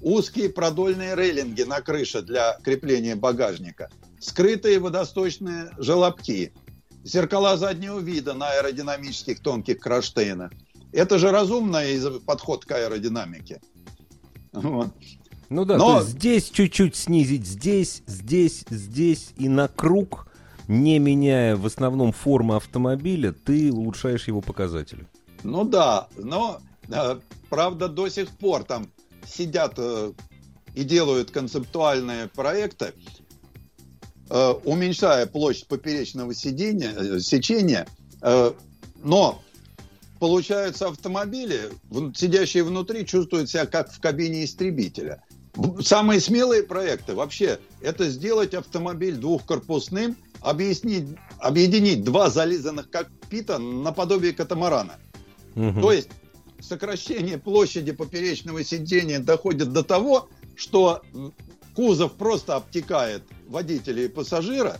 узкие 0.00 0.48
продольные 0.48 1.14
рейлинги 1.14 1.62
на 1.62 1.80
крыше 1.80 2.22
для 2.22 2.58
крепления 2.62 3.14
багажника, 3.16 3.88
скрытые 4.20 4.78
водосточные 4.78 5.70
желобки, 5.78 6.52
зеркала 7.04 7.56
заднего 7.56 7.98
вида 7.98 8.32
на 8.34 8.50
аэродинамических 8.52 9.40
тонких 9.40 9.78
кронштейнах. 9.78 10.52
Это 10.92 11.18
же 11.18 11.30
разумный 11.30 11.98
подход 12.20 12.64
к 12.64 12.70
аэродинамике. 12.72 13.60
Вот. 14.52 14.88
Ну 15.52 15.66
да, 15.66 15.76
Но... 15.76 16.02
здесь 16.02 16.48
чуть-чуть 16.48 16.96
снизить, 16.96 17.46
здесь, 17.46 18.02
здесь, 18.06 18.64
здесь 18.70 19.34
и 19.36 19.50
на 19.50 19.68
круг, 19.68 20.26
не 20.66 20.98
меняя 20.98 21.56
в 21.56 21.66
основном 21.66 22.12
формы 22.12 22.56
автомобиля, 22.56 23.32
ты 23.32 23.70
улучшаешь 23.70 24.28
его 24.28 24.40
показатели. 24.40 25.06
Ну 25.42 25.64
да, 25.64 26.08
но 26.16 26.58
э, 26.88 27.20
правда 27.50 27.88
до 27.88 28.08
сих 28.08 28.30
пор 28.30 28.64
там 28.64 28.88
сидят 29.26 29.74
э, 29.76 30.12
и 30.74 30.84
делают 30.84 31.30
концептуальные 31.30 32.28
проекты, 32.28 32.94
э, 34.30 34.50
уменьшая 34.64 35.26
площадь 35.26 35.66
поперечного 35.66 36.34
сидения, 36.34 37.20
сечения, 37.20 37.86
но 39.02 39.42
получаются 40.18 40.86
автомобили, 40.86 41.72
сидящие 42.14 42.62
внутри, 42.62 43.04
чувствуют 43.04 43.50
себя 43.50 43.66
как 43.66 43.92
в 43.92 44.00
кабине 44.00 44.44
истребителя. 44.44 45.22
Самые 45.82 46.20
смелые 46.20 46.62
проекты 46.62 47.14
вообще 47.14 47.58
это 47.82 48.08
сделать 48.08 48.54
автомобиль 48.54 49.16
двухкорпусным, 49.16 50.16
объяснить, 50.40 51.16
объединить 51.38 52.04
два 52.04 52.30
зализанных 52.30 52.88
кокпита 52.88 53.58
наподобие 53.58 54.32
катамарана. 54.32 54.98
Угу. 55.54 55.80
То 55.80 55.92
есть 55.92 56.08
сокращение 56.60 57.38
площади 57.38 57.92
поперечного 57.92 58.64
сидения 58.64 59.18
доходит 59.18 59.72
до 59.72 59.82
того, 59.82 60.30
что 60.56 61.02
кузов 61.74 62.12
просто 62.12 62.56
обтекает 62.56 63.22
водителя 63.48 64.04
и 64.04 64.08
пассажира, 64.08 64.78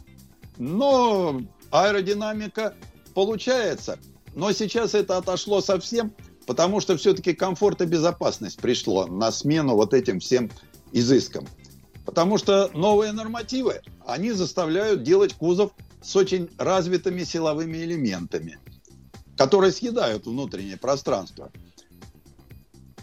но 0.57 1.43
аэродинамика 1.71 2.75
получается. 3.15 3.99
Но 4.35 4.53
сейчас 4.53 4.95
это 4.95 5.19
отошло 5.19 5.61
совсем 5.61 6.15
Потому 6.47 6.81
что 6.81 6.97
все-таки 6.97 7.35
комфорт 7.35 7.81
и 7.83 7.87
безопасность 7.87 8.59
пришло 8.59 9.07
на 9.07 9.31
смену 9.31 9.75
вот 9.75 9.95
этим 9.95 10.21
всем 10.21 10.51
изыскам. 10.93 11.47
Потому 12.05 12.37
что 12.39 12.71
новые 12.75 13.13
нормативы, 13.13 13.81
они 14.07 14.33
заставляют 14.33 15.03
делать 15.03 15.35
кузов 15.35 15.73
с 16.03 16.17
очень 16.17 16.49
развитыми 16.59 17.23
силовыми 17.23 17.79
элементами, 17.79 18.59
которые 19.37 19.73
съедают 19.73 20.27
внутреннее 20.27 20.77
пространство. 20.77 21.53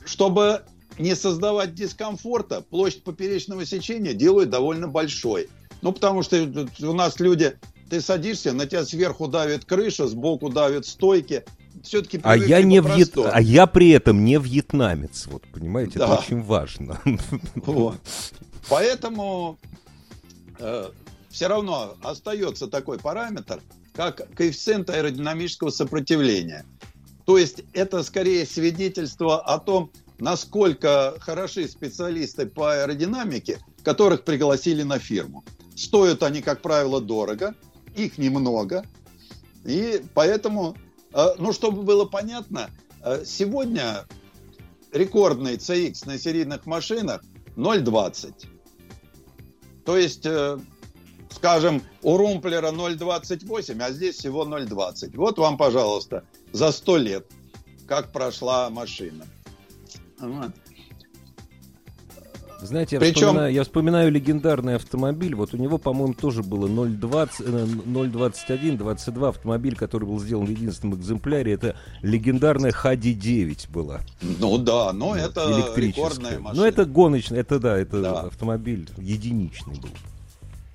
Чтобы 0.05 0.63
не 0.97 1.15
создавать 1.15 1.75
дискомфорта, 1.75 2.61
площадь 2.61 3.03
поперечного 3.03 3.65
сечения 3.65 4.13
делают 4.13 4.49
довольно 4.49 4.87
большой. 4.89 5.49
Ну, 5.81 5.93
потому 5.93 6.23
что 6.23 6.35
у 6.81 6.93
нас 6.93 7.21
люди, 7.21 7.57
ты 7.89 8.01
садишься, 8.01 8.51
на 8.51 8.65
тебя 8.65 8.83
сверху 8.85 9.27
давит 9.29 9.63
крыша, 9.63 10.07
сбоку 10.07 10.49
давит 10.49 10.85
стойки, 10.85 11.45
все-таки 11.83 12.19
а 12.23 12.35
я 12.35 12.61
не 12.61 12.79
вьет... 12.79 13.17
а 13.17 13.41
я 13.41 13.67
при 13.67 13.89
этом 13.89 14.23
не 14.23 14.37
вьетнамец, 14.37 15.27
вот 15.27 15.43
понимаете, 15.51 15.99
да. 15.99 16.05
это 16.05 16.15
очень 16.21 16.41
важно. 16.41 16.99
Вот. 17.55 17.97
Поэтому 18.69 19.57
э, 20.59 20.89
все 21.29 21.47
равно 21.47 21.95
остается 22.03 22.67
такой 22.67 22.99
параметр, 22.99 23.61
как 23.93 24.27
коэффициент 24.35 24.89
аэродинамического 24.89 25.69
сопротивления. 25.69 26.65
То 27.25 27.37
есть 27.37 27.63
это 27.73 28.03
скорее 28.03 28.45
свидетельство 28.45 29.39
о 29.39 29.59
том, 29.59 29.91
насколько 30.19 31.15
хороши 31.19 31.67
специалисты 31.67 32.45
по 32.45 32.73
аэродинамике, 32.73 33.59
которых 33.83 34.23
пригласили 34.23 34.83
на 34.83 34.99
фирму. 34.99 35.43
Стоят 35.75 36.23
они, 36.23 36.41
как 36.41 36.61
правило, 36.61 36.99
дорого, 36.99 37.55
их 37.95 38.17
немного, 38.17 38.83
и 39.65 40.01
поэтому 40.13 40.75
ну, 41.37 41.53
чтобы 41.53 41.83
было 41.83 42.05
понятно, 42.05 42.69
э, 43.03 43.23
сегодня 43.25 44.05
рекордный 44.91 45.55
CX 45.55 46.05
на 46.05 46.17
серийных 46.17 46.65
машинах 46.65 47.23
0,20. 47.55 48.33
То 49.85 49.97
есть, 49.97 50.25
э, 50.25 50.57
скажем, 51.31 51.81
у 52.03 52.17
Румплера 52.17 52.71
0,28, 52.71 53.81
а 53.81 53.91
здесь 53.91 54.17
всего 54.17 54.45
0,20. 54.45 55.15
Вот 55.15 55.37
вам, 55.37 55.57
пожалуйста, 55.57 56.23
за 56.51 56.71
100 56.71 56.97
лет, 56.97 57.27
как 57.87 58.11
прошла 58.11 58.69
машина. 58.69 59.25
Знаете, 62.61 62.97
я, 62.97 62.99
Причем... 62.99 63.27
вспоминаю, 63.27 63.53
я 63.53 63.63
вспоминаю 63.63 64.11
легендарный 64.11 64.75
автомобиль. 64.75 65.35
Вот 65.35 65.53
у 65.53 65.57
него, 65.57 65.77
по-моему, 65.77 66.13
тоже 66.13 66.43
было 66.43 66.67
0,20, 66.67 67.85
0,21, 67.85 68.77
22 68.77 69.29
автомобиль, 69.29 69.75
который 69.75 70.05
был 70.05 70.19
сделан 70.19 70.45
в 70.45 70.49
единственном 70.49 70.99
экземпляре. 70.99 71.53
Это 71.53 71.75
легендарная 72.01 72.71
HD9 72.71 73.71
была. 73.71 74.01
Ну 74.21 74.57
да, 74.57 74.91
но 74.93 75.09
вот, 75.09 75.17
это 75.17 75.73
рекордная 75.75 76.39
машина. 76.39 76.61
Ну 76.61 76.67
это 76.67 76.85
гоночный, 76.85 77.39
это 77.39 77.59
да, 77.59 77.77
это 77.77 78.01
да. 78.01 78.19
автомобиль 78.21 78.89
единичный 78.97 79.75
был. 79.75 79.89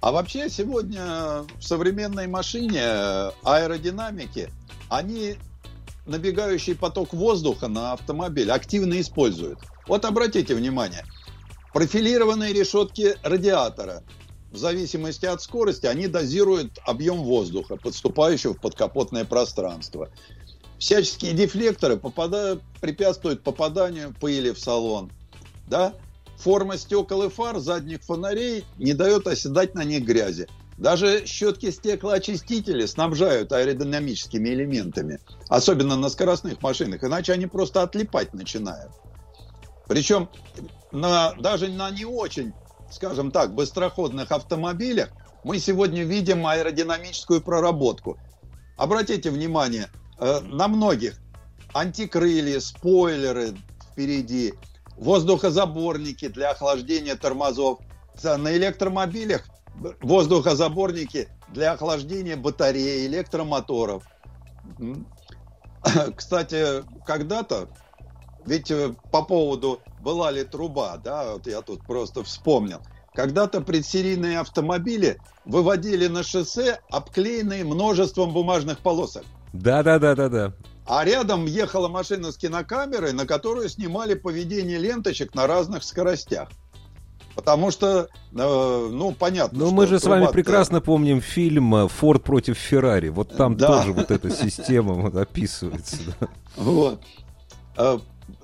А 0.01 0.13
вообще 0.13 0.51
сегодня 0.51 1.45
в 1.59 1.63
современной 1.63 2.27
машине 2.27 2.83
аэродинамики, 3.43 4.51
они 4.89 5.37
набегающий 6.07 6.75
поток 6.75 7.15
воздуха 7.15 7.69
на 7.69 7.93
автомобиль 7.93 8.51
активно 8.51 9.01
используют. 9.01 9.59
Вот 9.87 10.05
обратите 10.05 10.55
внимание, 10.55 11.05
Профилированные 11.75 12.53
решетки 12.53 13.17
радиатора. 13.25 14.05
В 14.53 14.57
зависимости 14.57 15.27
от 15.27 15.43
скорости 15.43 15.87
они 15.87 16.07
дозируют 16.07 16.79
объем 16.87 17.25
воздуха, 17.25 17.75
подступающего 17.75 18.55
в 18.55 18.61
подкапотное 18.61 19.25
пространство. 19.25 20.09
Всяческие 20.79 21.33
дефлекторы 21.33 21.97
попадают, 21.97 22.63
препятствуют 22.81 23.43
попаданию 23.43 24.15
пыли 24.21 24.53
в 24.53 24.61
салон. 24.61 25.11
Да? 25.67 25.95
Форма 26.39 26.79
стекол 26.79 27.25
и 27.25 27.29
фар 27.29 27.59
задних 27.59 28.05
фонарей 28.05 28.65
не 28.79 28.93
дает 28.93 29.27
оседать 29.27 29.75
на 29.75 29.83
них 29.83 30.05
грязи. 30.05 30.47
Даже 30.79 31.27
щетки 31.27 31.73
стеклоочистители 31.73 32.87
снабжают 32.87 33.51
аэродинамическими 33.51 34.49
элементами, 34.49 35.19
особенно 35.49 35.97
на 35.97 36.09
скоростных 36.09 36.63
машинах, 36.63 37.03
иначе 37.03 37.33
они 37.33 37.47
просто 37.47 37.83
отлипать 37.83 38.33
начинают. 38.33 38.93
Причем 39.89 40.29
на, 40.95 41.33
даже 41.35 41.69
на 41.69 41.91
не 41.91 42.05
очень, 42.05 42.55
скажем 42.91 43.31
так, 43.31 43.55
быстроходных 43.55 44.31
автомобилях 44.33 45.11
мы 45.43 45.59
сегодня 45.59 46.05
видим 46.05 46.47
аэродинамическую 46.47 47.43
проработку. 47.43 48.17
Обратите 48.77 49.31
внимание, 49.31 49.89
э, 50.19 50.41
на 50.41 50.69
многих 50.69 51.21
антикрылья, 51.75 52.61
спойлеры 52.61 53.55
впереди, 53.93 54.55
воздухозаборники 54.97 56.29
для 56.29 56.53
охлаждения 56.53 57.17
тормозов. 57.17 57.81
На 58.23 58.55
электромобилях 58.57 59.45
воздухозаборники 60.01 61.29
для 61.49 61.73
охлаждения 61.73 62.37
батареи, 62.37 63.07
электромоторов. 63.07 64.05
Кстати, 66.17 66.85
когда-то, 67.05 67.69
ведь 68.47 68.71
э, 68.71 68.95
по 69.11 69.23
поводу 69.23 69.81
была 70.01 70.31
ли 70.31 70.45
труба, 70.45 70.97
да, 71.03 71.35
вот 71.35 71.47
я 71.47 71.63
тут 71.63 71.85
просто 71.87 72.23
вспомнил. 72.23 72.81
Когда-то 73.15 73.61
предсерийные 73.61 74.41
автомобили 74.41 75.19
выводили 75.45 76.09
на 76.09 76.23
шоссе, 76.23 76.81
обклеенные 76.91 77.65
множеством 77.65 78.33
бумажных 78.33 78.79
полосок. 78.81 79.25
Да, 79.53 79.83
да, 79.85 79.99
да, 79.99 80.17
да, 80.17 80.29
да. 80.29 80.53
А 80.87 81.05
рядом 81.05 81.47
ехала 81.47 81.89
машина 81.89 82.33
с 82.33 82.37
кинокамерой, 82.37 83.13
на 83.13 83.25
которую 83.25 83.69
снимали 83.69 84.15
поведение 84.15 84.79
ленточек 84.79 85.35
на 85.35 85.47
разных 85.47 85.85
скоростях. 85.85 86.49
Потому 87.35 87.71
что, 87.71 88.09
э, 88.33 88.89
ну, 88.93 89.13
понятно. 89.13 89.59
Но 89.59 89.71
мы 89.71 89.87
же 89.87 89.99
с 89.99 90.05
вами 90.05 90.27
прекрасно 90.31 90.81
помним 90.81 91.21
фильм 91.21 91.75
э, 91.75 91.89
«Форд 91.89 92.23
против 92.23 92.59
Феррари». 92.59 93.09
Вот 93.09 93.37
там 93.37 93.57
да. 93.57 93.67
тоже 93.67 93.93
вот 93.93 94.11
эта 94.11 94.31
система 94.31 94.95
вот 94.95 95.15
описывается. 95.17 95.99
Вот. 96.57 97.01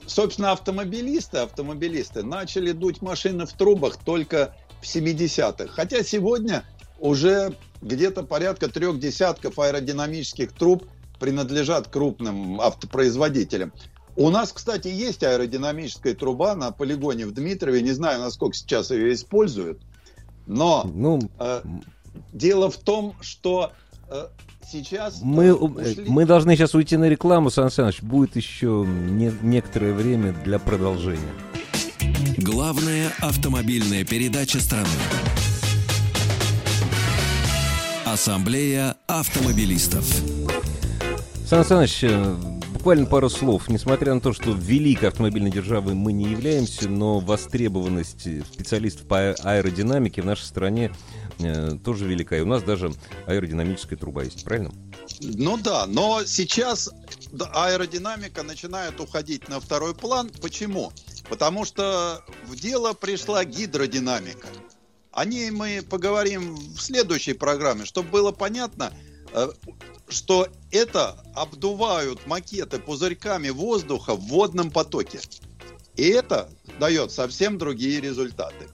Собственно, 0.07 0.53
автомобилисты, 0.53 1.39
автомобилисты 1.39 2.23
начали 2.23 2.73
дуть 2.73 3.01
машины 3.03 3.47
в 3.47 3.53
трубах 3.53 3.97
только 3.97 4.55
в 4.81 4.85
70-х. 4.85 5.69
Хотя 5.69 6.03
сегодня 6.03 6.65
уже 6.99 7.57
где-то 7.81 8.23
порядка 8.23 8.69
трех 8.69 8.99
десятков 8.99 9.59
аэродинамических 9.59 10.53
труб 10.53 10.87
принадлежат 11.19 11.89
крупным 11.89 12.61
автопроизводителям. 12.61 13.73
У 14.17 14.29
нас, 14.31 14.53
кстати, 14.53 14.89
есть 14.89 15.23
аэродинамическая 15.23 16.15
труба 16.15 16.55
на 16.55 16.73
полигоне 16.73 17.27
в 17.27 17.33
Дмитрове. 17.33 17.81
Не 17.81 17.93
знаю, 17.93 18.21
насколько 18.21 18.57
сейчас 18.57 18.91
ее 18.91 19.15
используют. 19.15 19.81
Но 20.47 20.85
ну, 20.93 21.21
э, 21.39 21.63
дело 22.33 22.71
в 22.71 22.77
том, 22.77 23.15
что 23.21 23.73
э, 24.09 24.27
сейчас... 24.71 25.21
Мы, 25.23 25.47
э, 25.47 25.53
ушли... 25.53 26.05
мы 26.07 26.25
должны 26.25 26.57
сейчас 26.57 26.75
уйти 26.75 26.97
на 26.97 27.09
рекламу, 27.09 27.51
Сан 27.51 27.71
Саныч. 27.71 28.03
Будет 28.03 28.37
еще 28.37 28.87
не, 28.87 29.33
некоторое 29.43 29.93
время 29.93 30.33
для 30.45 30.59
продолжения. 30.59 31.21
Главная 32.39 33.11
автомобильная 33.21 34.05
передача 34.05 34.61
страны. 34.61 34.89
Ассамблея 38.07 38.97
автомобилистов. 39.07 40.05
Сан 41.47 41.65
Саныч, 41.65 42.05
э, 42.05 42.37
буквально 42.73 43.07
пару 43.07 43.29
слов. 43.29 43.69
Несмотря 43.69 44.15
на 44.15 44.21
то, 44.21 44.33
что 44.33 44.53
великой 44.53 45.09
автомобильной 45.09 45.51
державой 45.51 45.95
мы 45.95 46.13
не 46.13 46.31
являемся, 46.31 46.89
но 46.89 47.19
востребованность 47.19 48.27
специалистов 48.53 49.07
по 49.07 49.33
аэродинамике 49.33 50.23
в 50.23 50.27
нашей 50.27 50.45
стране 50.45 50.93
э, 51.43 51.79
тоже 51.85 52.07
велика. 52.07 52.37
И 52.37 52.41
у 52.41 52.47
нас 52.47 52.63
даже 52.63 52.93
аэродинамическая 53.27 53.99
труба 53.99 54.25
есть, 54.25 54.45
правильно? 54.45 54.73
Ну 55.21 55.57
да, 55.57 55.87
но 55.87 56.25
сейчас 56.25 56.91
аэродинамика 57.53 58.43
начинает 58.43 59.01
уходить 59.01 59.49
на 59.49 59.61
второй 59.61 59.95
план. 59.95 60.31
Почему? 60.41 60.93
Потому 61.29 61.65
что 61.65 62.25
в 62.47 62.57
дело 62.57 62.93
пришла 62.93 63.45
гидродинамика. 63.45 64.49
О 65.13 65.25
ней 65.25 65.51
мы 65.51 65.83
поговорим 65.89 66.55
в 66.55 66.81
следующей 66.81 67.33
программе, 67.33 67.85
чтобы 67.85 68.11
было 68.11 68.33
понятно– 68.33 68.93
Э, 69.33 69.49
что 70.09 70.49
это 70.73 71.17
обдувают 71.35 72.27
макеты 72.27 72.79
пузырьками 72.79 73.51
воздуха 73.51 74.15
в 74.15 74.21
водном 74.27 74.73
потоке. 74.73 75.21
И 75.97 76.09
это 76.09 76.49
дает 76.81 77.13
совсем 77.13 77.59
другие 77.59 78.01
результаты. 78.01 78.67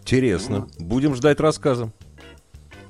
Интересно. 0.00 0.68
Ну. 0.78 0.86
Будем 0.86 1.14
ждать 1.14 1.38
рассказа. 1.38 1.92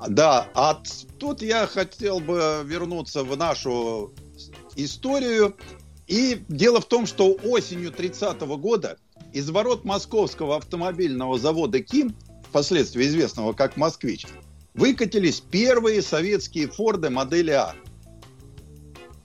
Да, 0.09 0.49
а 0.55 0.83
тут 1.19 1.43
я 1.43 1.67
хотел 1.67 2.21
бы 2.21 2.63
вернуться 2.65 3.23
в 3.23 3.37
нашу 3.37 4.13
историю. 4.77 5.57
И 6.07 6.43
дело 6.49 6.81
в 6.81 6.87
том, 6.87 7.07
что 7.07 7.33
осенью 7.45 7.93
30 7.93 8.43
-го 8.43 8.57
года 8.57 8.99
из 9.33 9.49
ворот 9.51 9.85
московского 9.85 10.57
автомобильного 10.57 11.39
завода 11.39 11.81
«Ким», 11.81 12.17
впоследствии 12.49 13.07
известного 13.07 13.53
как 13.53 13.77
«Москвич», 13.77 14.27
выкатились 14.75 15.41
первые 15.41 16.03
советские 16.03 16.69
Форды 16.69 17.11
модели 17.11 17.53
А. 17.53 17.75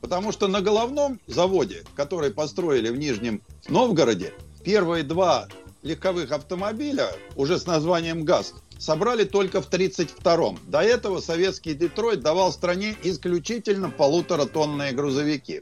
Потому 0.02 0.32
что 0.32 0.48
на 0.48 0.62
головном 0.62 1.20
заводе, 1.26 1.84
который 1.96 2.32
построили 2.32 2.90
в 2.90 2.98
Нижнем 2.98 3.42
Новгороде, 3.68 4.34
первые 4.64 5.04
два 5.04 5.48
легковых 5.82 6.32
автомобиля, 6.32 7.12
уже 7.36 7.58
с 7.58 7.66
названием 7.66 8.24
ГАЗ, 8.24 8.54
собрали 8.78 9.24
только 9.24 9.62
в 9.62 9.70
1932-м. 9.70 10.60
До 10.68 10.82
этого 10.82 11.20
советский 11.22 11.74
Детройт 11.74 12.22
давал 12.22 12.52
стране 12.52 12.96
исключительно 13.04 13.90
полуторатонные 13.90 14.92
грузовики. 14.92 15.62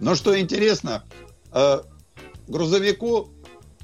Но 0.00 0.14
что 0.14 0.38
интересно, 0.38 1.04
э, 1.52 1.80
грузовику 2.48 3.30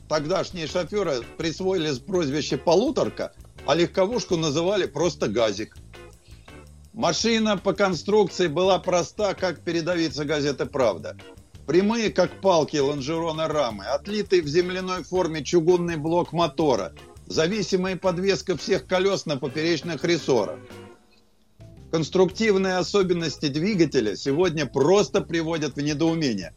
тогдашние 0.08 0.66
шоферы 0.66 1.22
присвоили 1.38 1.92
прозвище 1.98 2.58
«полуторка», 2.58 3.32
а 3.66 3.74
легковушку 3.74 4.36
называли 4.36 4.86
просто 4.86 5.28
«газик». 5.28 5.76
Машина 6.92 7.56
по 7.56 7.72
конструкции 7.72 8.48
была 8.48 8.78
проста, 8.78 9.32
как 9.34 9.60
передовица 9.60 10.26
газеты 10.26 10.66
«Правда». 10.66 11.16
Прямые, 11.66 12.10
как 12.10 12.40
палки, 12.40 12.76
лонжероны 12.76 13.46
рамы, 13.46 13.84
отлитый 13.84 14.40
в 14.40 14.48
земляной 14.48 15.04
форме 15.04 15.44
чугунный 15.44 15.96
блок 15.96 16.32
мотора, 16.32 16.92
зависимая 17.32 17.96
подвеска 17.96 18.56
всех 18.56 18.86
колес 18.86 19.26
на 19.26 19.36
поперечных 19.36 20.04
рессорах. 20.04 20.60
Конструктивные 21.90 22.76
особенности 22.76 23.48
двигателя 23.48 24.16
сегодня 24.16 24.66
просто 24.66 25.20
приводят 25.20 25.76
в 25.76 25.80
недоумение. 25.80 26.54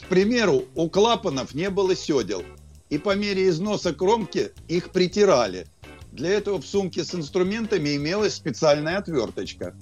К 0.00 0.06
примеру, 0.06 0.64
у 0.74 0.88
клапанов 0.88 1.54
не 1.54 1.68
было 1.70 1.94
седел, 1.96 2.42
и 2.88 2.98
по 2.98 3.16
мере 3.16 3.48
износа 3.48 3.92
кромки 3.92 4.52
их 4.68 4.90
притирали– 4.90 5.66
для 6.12 6.30
этого 6.30 6.60
в 6.60 6.66
сумке 6.66 7.04
с 7.04 7.14
инструментами 7.14 7.96
имелась 7.96 8.34
специальная 8.34 8.98
отверточка. 8.98 9.74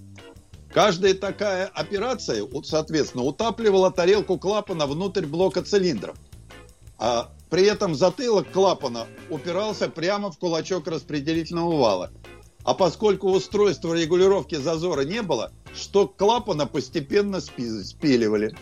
Каждая 0.73 1.15
такая 1.15 1.67
операция, 1.67 2.47
соответственно, 2.63 3.25
утапливала 3.25 3.91
тарелку 3.91 4.39
клапана 4.39 4.87
внутрь 4.87 5.25
блока 5.25 5.63
цилиндров. 5.63 6.17
А 6.99 7.33
при 7.51 7.65
этом 7.65 7.95
затылок 7.95 8.51
клапана 8.53 9.07
упирался 9.31 9.89
прямо 9.89 10.31
в 10.31 10.39
кулачок 10.39 10.87
распределительного 10.87 11.77
вала. 11.77 12.11
А 12.65 12.75
поскольку 12.75 13.31
устройства 13.31 13.95
регулировки 13.95 14.57
зазора 14.57 15.03
не 15.03 15.23
было, 15.23 15.53
что 15.75 16.07
клапана 16.07 16.67
постепенно 16.67 17.41
спиливали. 17.41 18.55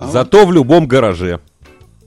Зато 0.00 0.44
в 0.44 0.52
любом 0.52 0.88
гараже. 0.88 1.40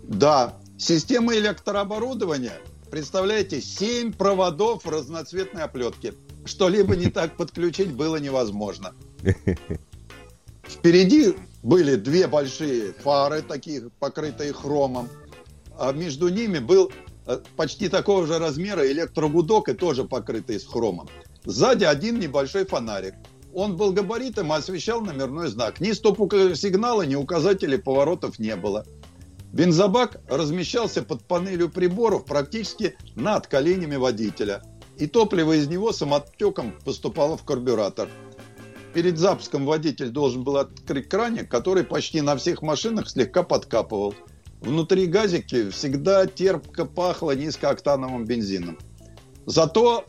Да, 0.04 0.58
система 0.78 1.36
электрооборудования 1.36 2.60
Представляете, 2.90 3.62
7 3.62 4.14
проводов 4.14 4.86
разноцветной 4.86 5.64
оплетке. 5.64 6.14
Что-либо 6.46 6.96
не 6.96 7.10
так 7.10 7.36
подключить 7.36 7.92
было 7.92 8.16
невозможно. 8.16 8.94
Впереди 10.64 11.36
были 11.68 11.96
две 11.96 12.28
большие 12.28 12.94
фары, 12.94 13.42
такие 13.42 13.90
покрытые 14.00 14.54
хромом. 14.54 15.10
А 15.78 15.92
между 15.92 16.30
ними 16.30 16.60
был 16.60 16.94
э, 17.26 17.40
почти 17.58 17.90
такого 17.90 18.26
же 18.26 18.40
размера 18.40 18.90
электрогудок 18.90 19.68
и 19.68 19.74
тоже 19.74 20.06
покрытый 20.06 20.62
с 20.62 20.66
хромом. 20.66 21.10
Сзади 21.44 21.84
один 21.84 22.22
небольшой 22.22 22.66
фонарик. 22.66 23.16
Он 23.54 23.76
был 23.76 23.92
габаритом 23.92 24.54
и 24.54 24.56
освещал 24.56 25.02
номерной 25.02 25.50
знак. 25.50 25.82
Ни 25.82 25.92
стоп-сигнала, 25.92 27.02
ни 27.02 27.16
указателей 27.16 27.80
поворотов 27.80 28.40
не 28.40 28.56
было. 28.56 28.86
Бензобак 29.52 30.22
размещался 30.30 31.04
под 31.04 31.26
панелью 31.26 31.70
приборов 31.70 32.24
практически 32.24 32.96
над 33.16 33.48
коленями 33.48 33.98
водителя, 33.98 34.62
и 34.98 35.06
топливо 35.06 35.58
из 35.58 35.68
него 35.68 35.92
самотеком 35.92 36.74
поступало 36.86 37.36
в 37.36 37.44
карбюратор. 37.44 38.08
Перед 38.98 39.20
запуском 39.20 39.68
водитель 39.68 40.10
должен 40.10 40.44
был 40.44 40.58
открыть 40.58 41.08
краник, 41.08 41.48
который 41.48 41.84
почти 41.84 42.22
на 42.22 42.36
всех 42.36 42.64
машинах 42.64 43.08
слегка 43.08 43.44
подкапывал. 43.44 44.16
Внутри 44.60 45.06
газики 45.06 45.70
всегда 45.70 46.26
терпко 46.26 46.84
пахло 46.84 47.36
низкооктановым 47.36 48.26
бензином. 48.26 48.80
Зато 49.46 50.04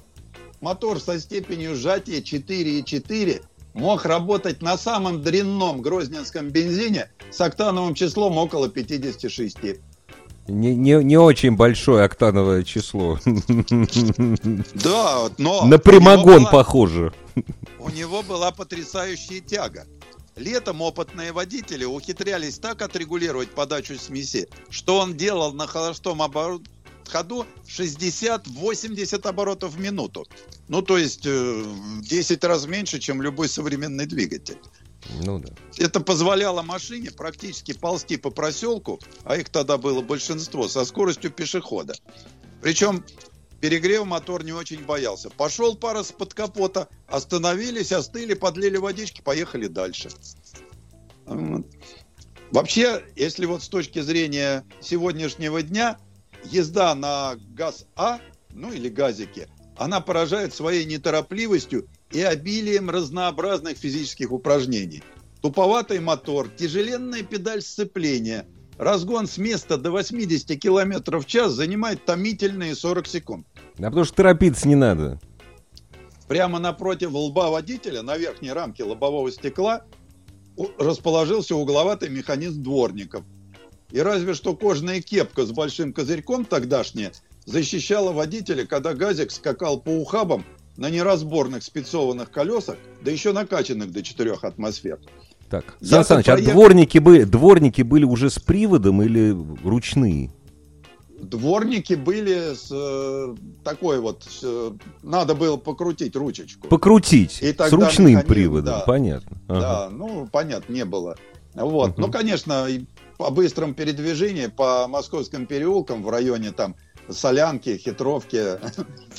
мотор 0.63 1.01
со 1.01 1.21
степенью 1.21 1.75
сжатия 1.75 2.21
4,4 2.21 3.43
мог 3.75 4.07
работать 4.07 4.63
на 4.63 4.79
самом 4.79 5.23
дрянном 5.23 5.83
грозненском 5.83 6.49
бензине 6.49 7.11
с 7.31 7.43
октановым 7.43 7.93
числом 7.93 8.39
около 8.39 8.71
56. 8.71 9.59
Не, 10.49 10.75
не, 10.75 11.05
не 11.05 11.19
очень 11.19 11.57
большое 11.57 12.05
октановое 12.05 12.63
число. 12.63 13.19
Да, 13.27 15.29
но... 15.37 15.67
На 15.67 15.79
прямогон 15.79 16.47
похоже. 16.47 17.13
У 17.79 17.91
него 17.91 18.23
была 18.23 18.51
потрясающая 18.51 19.41
тяга. 19.41 19.87
Летом 20.37 20.81
опытные 20.83 21.33
водители 21.33 21.85
ухитрялись 21.85 22.59
так 22.59 22.81
отрегулировать 22.83 23.51
подачу 23.51 23.99
смеси, 23.99 24.49
что 24.71 24.99
он 24.99 25.17
делал 25.17 25.53
на 25.53 25.67
холостом 25.67 26.23
оборот 26.23 26.63
ходу 27.09 27.47
60-80 27.67 29.27
оборотов 29.27 29.73
в 29.73 29.81
минуту. 29.81 30.27
Ну, 30.69 30.83
то 30.83 30.99
есть 30.99 31.27
э, 31.27 31.65
10 32.03 32.45
раз 32.45 32.67
меньше, 32.67 32.99
чем 32.99 33.23
любой 33.23 33.49
современный 33.49 34.07
двигатель. 34.07 34.59
Ну 35.25 35.39
да. 35.39 35.49
Это 35.79 36.01
позволяло 36.01 36.63
машине 36.63 37.11
практически 37.11 37.73
ползти 37.73 38.17
по 38.17 38.31
проселку, 38.31 39.01
а 39.25 39.37
их 39.37 39.49
тогда 39.49 39.79
было 39.79 40.03
большинство, 40.03 40.69
со 40.69 40.85
скоростью 40.85 41.31
пешехода. 41.31 41.95
Причем 42.61 43.05
перегрев 43.61 44.05
мотор 44.05 44.45
не 44.45 44.53
очень 44.53 44.85
боялся. 44.85 45.31
Пошел 45.31 45.77
пара 45.77 46.03
с 46.03 46.13
под 46.13 46.35
капота, 46.35 46.89
остановились, 47.09 47.93
остыли, 47.93 48.35
подлили 48.35 48.77
водички, 48.77 49.21
поехали 49.21 49.67
дальше. 49.67 50.11
Вообще, 52.51 53.03
если 53.17 53.47
вот 53.47 53.63
с 53.63 53.69
точки 53.69 54.01
зрения 54.01 54.65
сегодняшнего 54.81 55.63
дня, 55.63 55.99
езда 56.45 56.95
на 56.95 57.37
ГАЗ-А, 57.55 58.21
ну 58.55 58.73
или 58.73 58.89
газике, 58.89 59.49
она 59.77 60.01
поражает 60.01 60.55
своей 60.55 60.85
неторопливостью 60.85 61.89
и 62.11 62.23
обилием 62.23 62.91
разнообразных 62.91 63.77
физических 63.77 64.33
упражнений. 64.33 65.03
Туповатый 65.43 66.01
мотор, 66.01 66.49
тяжеленная 66.49 67.23
педаль 67.23 67.63
сцепления, 67.63 68.47
разгон 68.77 69.27
с 69.27 69.39
места 69.39 69.77
до 69.77 69.91
80 69.91 70.59
км 70.59 71.19
в 71.19 71.27
час 71.27 71.53
занимает 71.53 72.05
томительные 72.05 72.75
40 72.75 73.07
секунд. 73.07 73.47
А 73.79 73.83
потому 73.83 74.05
что 74.05 74.17
торопиться 74.17 74.67
не 74.67 74.75
надо. 74.75 75.21
Прямо 76.29 76.59
напротив 76.59 77.15
лба 77.15 77.51
водителя, 77.51 78.03
на 78.03 78.19
верхней 78.19 78.53
рамке 78.53 78.85
лобового 78.85 79.33
стекла, 79.33 79.83
расположился 80.79 81.57
угловатый 81.57 82.11
механизм 82.11 82.63
дворников. 82.63 83.25
И 83.91 84.01
разве 84.01 84.35
что 84.35 84.55
кожаная 84.55 85.01
кепка 85.01 85.47
с 85.47 85.51
большим 85.51 85.95
козырьком 85.95 86.45
тогдашняя 86.45 87.13
защищала 87.47 88.13
водителя, 88.13 88.67
когда 88.67 88.93
газик 88.93 89.31
скакал 89.31 89.81
по 89.81 89.89
ухабам 89.89 90.45
на 90.77 90.91
неразборных 90.91 91.63
спецованных 91.63 92.31
колесах, 92.31 92.77
да 93.03 93.11
еще 93.11 93.33
накачанных 93.33 93.91
до 93.91 94.03
4 94.03 94.33
атмосфер. 94.43 95.01
Так, 95.49 95.77
Сан 95.81 96.05
Саныч, 96.05 96.27
проехал... 96.27 96.51
а 96.51 96.53
дворники, 96.53 96.99
были, 96.99 97.25
дворники 97.25 97.81
были 97.81 98.05
уже 98.05 98.29
с 98.29 98.39
приводом 98.39 99.03
или 99.03 99.35
ручные? 99.65 100.31
Дворники 101.21 101.95
были 101.95 102.55
с 102.55 102.69
э, 102.71 103.35
такой 103.65 104.01
вот, 104.01 104.27
э, 104.43 104.73
надо 105.03 105.35
было 105.35 105.57
покрутить 105.57 106.15
ручечку. 106.15 106.69
Покрутить, 106.69 107.43
и 107.43 107.53
с 107.53 107.73
ручным 107.73 108.09
механизм, 108.09 108.29
приводом, 108.29 108.65
да, 108.65 108.81
понятно. 108.81 109.39
Ага. 109.49 109.61
Да, 109.61 109.91
ну, 109.91 110.29
понятно, 110.31 110.73
не 110.73 110.85
было. 110.85 111.17
Вот, 111.55 111.93
угу. 111.93 112.03
ну, 112.03 112.11
конечно, 112.13 112.69
по 113.17 113.31
быстром 113.31 113.75
передвижении 113.75 114.47
по 114.47 114.87
московским 114.87 115.47
переулкам 115.47 116.05
в 116.05 116.09
районе 116.09 116.53
там 116.53 116.77
солянки, 117.11 117.77
хитровки 117.77 118.59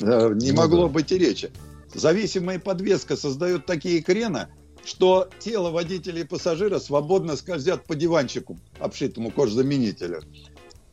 не 0.00 0.52
ну 0.52 0.56
могло 0.56 0.88
быть 0.88 1.12
и 1.12 1.18
речи. 1.18 1.50
Зависимая 1.92 2.58
подвеска 2.58 3.16
создает 3.16 3.66
такие 3.66 4.00
крены, 4.00 4.48
что 4.84 5.28
тело 5.38 5.70
водителя 5.70 6.22
и 6.22 6.24
пассажира 6.24 6.78
свободно 6.78 7.36
скользят 7.36 7.84
по 7.84 7.94
диванчику, 7.94 8.58
обшитому 8.78 9.30
кожзаменителю. 9.30 10.22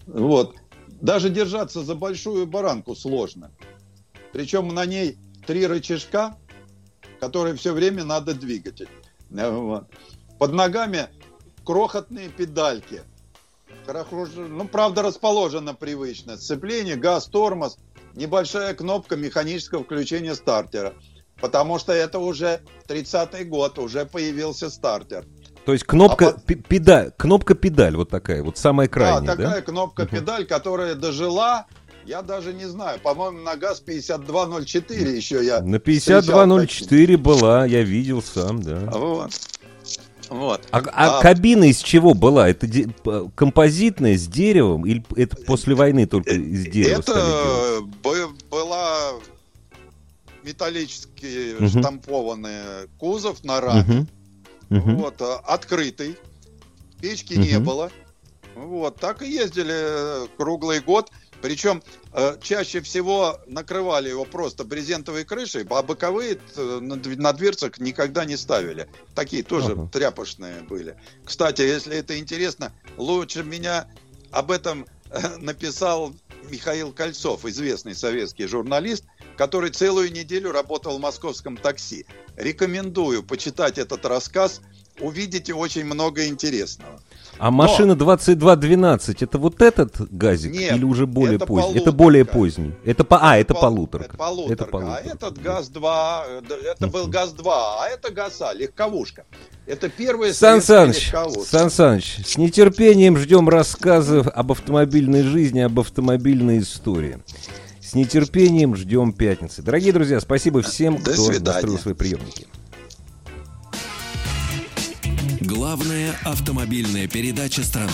Вот. 0.06 0.56
Даже 0.88 1.30
держаться 1.30 1.84
за 1.84 1.96
большую 1.96 2.48
баранку 2.48 2.96
сложно. 2.96 3.52
Причем 4.34 4.70
на 4.70 4.86
ней 4.86 5.18
три 5.46 5.68
рычажка, 5.68 6.38
которые 7.20 7.56
все 7.56 7.74
время 7.74 8.04
надо 8.04 8.34
двигать. 8.34 8.84
Вот. 9.30 9.88
Под 10.40 10.54
ногами 10.54 11.08
крохотные 11.64 12.30
педальки– 12.30 13.02
ну, 14.36 14.68
правда, 14.68 15.02
расположено 15.02 15.74
привычно. 15.74 16.38
Сцепление, 16.38 16.96
газ, 16.96 17.28
тормоз, 17.28 17.78
небольшая 18.16 18.74
кнопка 18.74 19.16
механического 19.16 19.84
включения 19.84 20.36
стартера. 20.36 20.94
Потому 21.40 21.80
что 21.80 21.94
это 21.94 22.20
уже 22.20 22.62
30-й 22.88 23.46
год, 23.46 23.78
уже 23.80 24.06
появился 24.06 24.70
стартер. 24.70 25.26
То 25.68 25.74
есть 25.74 25.84
кнопка, 25.84 26.30
а 26.30 26.40
педаль, 26.40 27.12
кнопка 27.18 27.54
педаль 27.54 27.98
вот 27.98 28.10
такая, 28.10 28.42
вот 28.42 28.58
самая 28.58 28.88
крайняя, 28.88 29.20
да? 29.20 29.36
такая 29.36 29.56
да? 29.56 29.62
кнопка 29.62 30.06
педаль, 30.06 30.46
которая 30.46 30.96
дожила, 30.96 31.66
я 32.06 32.22
даже 32.22 32.54
не 32.54 32.64
знаю, 32.64 33.02
по-моему, 33.02 33.40
на 33.42 33.58
ГАЗ 33.58 33.82
5204 33.82 35.18
еще 35.18 35.44
я 35.44 35.60
На 35.60 35.80
5204 35.80 37.18
была, 37.18 37.66
я 37.66 37.84
видел 37.84 38.24
сам, 38.24 38.64
да. 38.64 38.80
Вот. 38.94 39.32
Вот. 40.30 40.62
А, 40.72 40.78
а, 40.80 41.20
а 41.20 41.22
кабина 41.22 41.66
из 41.66 41.80
чего 41.80 42.14
была? 42.14 42.48
Это 42.48 42.66
де- 42.66 42.88
композитная 43.36 44.18
с 44.18 44.26
деревом 44.26 44.86
или 44.86 45.04
это 45.18 45.36
после 45.36 45.76
войны 45.76 46.08
только 46.08 46.34
из 46.34 46.64
дерева? 46.68 47.02
Это 47.02 47.82
была 48.50 49.16
металлический 50.44 51.56
угу. 51.56 51.68
штампованный 51.68 52.88
кузов 52.98 53.44
на 53.44 53.60
раме. 53.60 53.82
Угу. 53.82 54.08
Вот, 54.70 55.22
а, 55.22 55.38
открытый. 55.40 56.18
Печки 57.02 57.34
угу. 57.34 57.42
не 57.42 57.60
было. 57.60 57.92
Вот, 58.56 59.00
так 59.00 59.22
и 59.22 59.30
ездили 59.32 60.26
э, 60.26 60.28
круглый 60.36 60.80
год. 60.80 61.12
Причем 61.42 61.84
э, 62.14 62.38
чаще 62.42 62.82
всего 62.82 63.40
накрывали 63.46 64.10
его 64.10 64.26
просто 64.26 64.64
брезентовой 64.64 65.24
крышей, 65.24 65.66
а 65.70 65.84
боковые 65.84 66.40
э, 66.56 66.80
на, 66.82 66.96
на 66.96 67.34
дверцах 67.34 67.80
никогда 67.80 68.26
не 68.26 68.38
ставили. 68.38 68.88
Такие 69.14 69.44
тоже 69.44 69.74
ага. 69.74 69.90
тряпочные 69.94 70.62
были. 70.62 70.96
Кстати, 71.24 71.62
если 71.62 71.96
это 71.96 72.18
интересно, 72.18 72.74
лучше 72.98 73.44
меня 73.44 73.88
об 74.32 74.50
этом 74.50 74.88
э, 75.12 75.38
написал 75.38 76.16
Михаил 76.50 76.92
Кольцов, 76.92 77.46
известный 77.46 77.94
советский 77.94 78.48
журналист, 78.48 79.06
который 79.38 79.70
целую 79.70 80.12
неделю 80.12 80.52
работал 80.52 80.98
в 80.98 81.02
московском 81.02 81.56
такси. 81.56 82.06
Рекомендую 82.36 83.24
почитать 83.24 83.78
этот 83.78 84.06
рассказ, 84.06 84.62
увидите 85.00 85.54
очень 85.54 85.86
много 85.86 86.26
интересного. 86.28 87.00
А 87.40 87.52
машина 87.52 87.96
2212 87.96 89.22
это 89.22 89.38
вот 89.38 89.62
этот 89.62 90.12
газик 90.12 90.54
Нет, 90.54 90.76
или 90.76 90.84
уже 90.84 91.06
более 91.06 91.36
это 91.36 91.46
поздний? 91.46 91.62
Полуторка. 91.62 91.90
Это 91.90 91.92
более 91.92 92.26
поздний. 92.26 92.74
Это 92.84 93.04
по 93.04 93.20
а, 93.20 93.38
это, 93.38 93.54
это 93.54 93.62
полуторка. 93.62 94.08
Это 94.08 94.18
полуторка. 94.18 94.54
Это 94.54 94.66
полуторка. 94.66 95.02
А 95.04 95.14
этот 95.14 95.38
ГАЗ-2, 95.38 96.24
э, 96.28 96.56
это 96.72 96.88
был 96.88 97.08
ГАЗ-2, 97.08 97.44
а 97.46 97.88
это 97.90 98.12
ГАЗа, 98.12 98.54
легковушка. 98.54 99.26
Это 99.68 99.90
первая 99.90 100.34
Сан 100.34 100.62
Саныч, 100.62 101.12
Сан 101.46 101.70
Саныч, 101.70 102.26
с 102.26 102.38
нетерпением 102.38 103.18
ждем 103.18 103.50
рассказов 103.50 104.28
об 104.28 104.52
автомобильной 104.52 105.22
жизни, 105.22 105.60
об 105.60 105.80
автомобильной 105.80 106.60
истории. 106.60 107.20
С 107.88 107.94
нетерпением 107.94 108.76
ждем 108.76 109.14
пятницы. 109.14 109.62
Дорогие 109.62 109.94
друзья, 109.94 110.20
спасибо 110.20 110.62
всем, 110.62 110.98
До 110.98 111.14
кто 111.14 111.28
свидания. 111.32 111.46
настроил 111.46 111.80
свои 111.80 111.94
приемники. 111.94 112.46
Главная 115.40 116.14
автомобильная 116.26 117.08
передача 117.08 117.64
страны. 117.64 117.90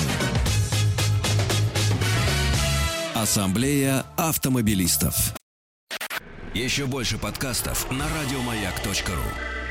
Ассамблея 3.13 4.03
автомобилистов. 4.17 5.35
Еще 6.55 6.87
больше 6.87 7.19
подкастов 7.19 7.91
на 7.91 8.05
радиомаяк.ру. 8.09 9.62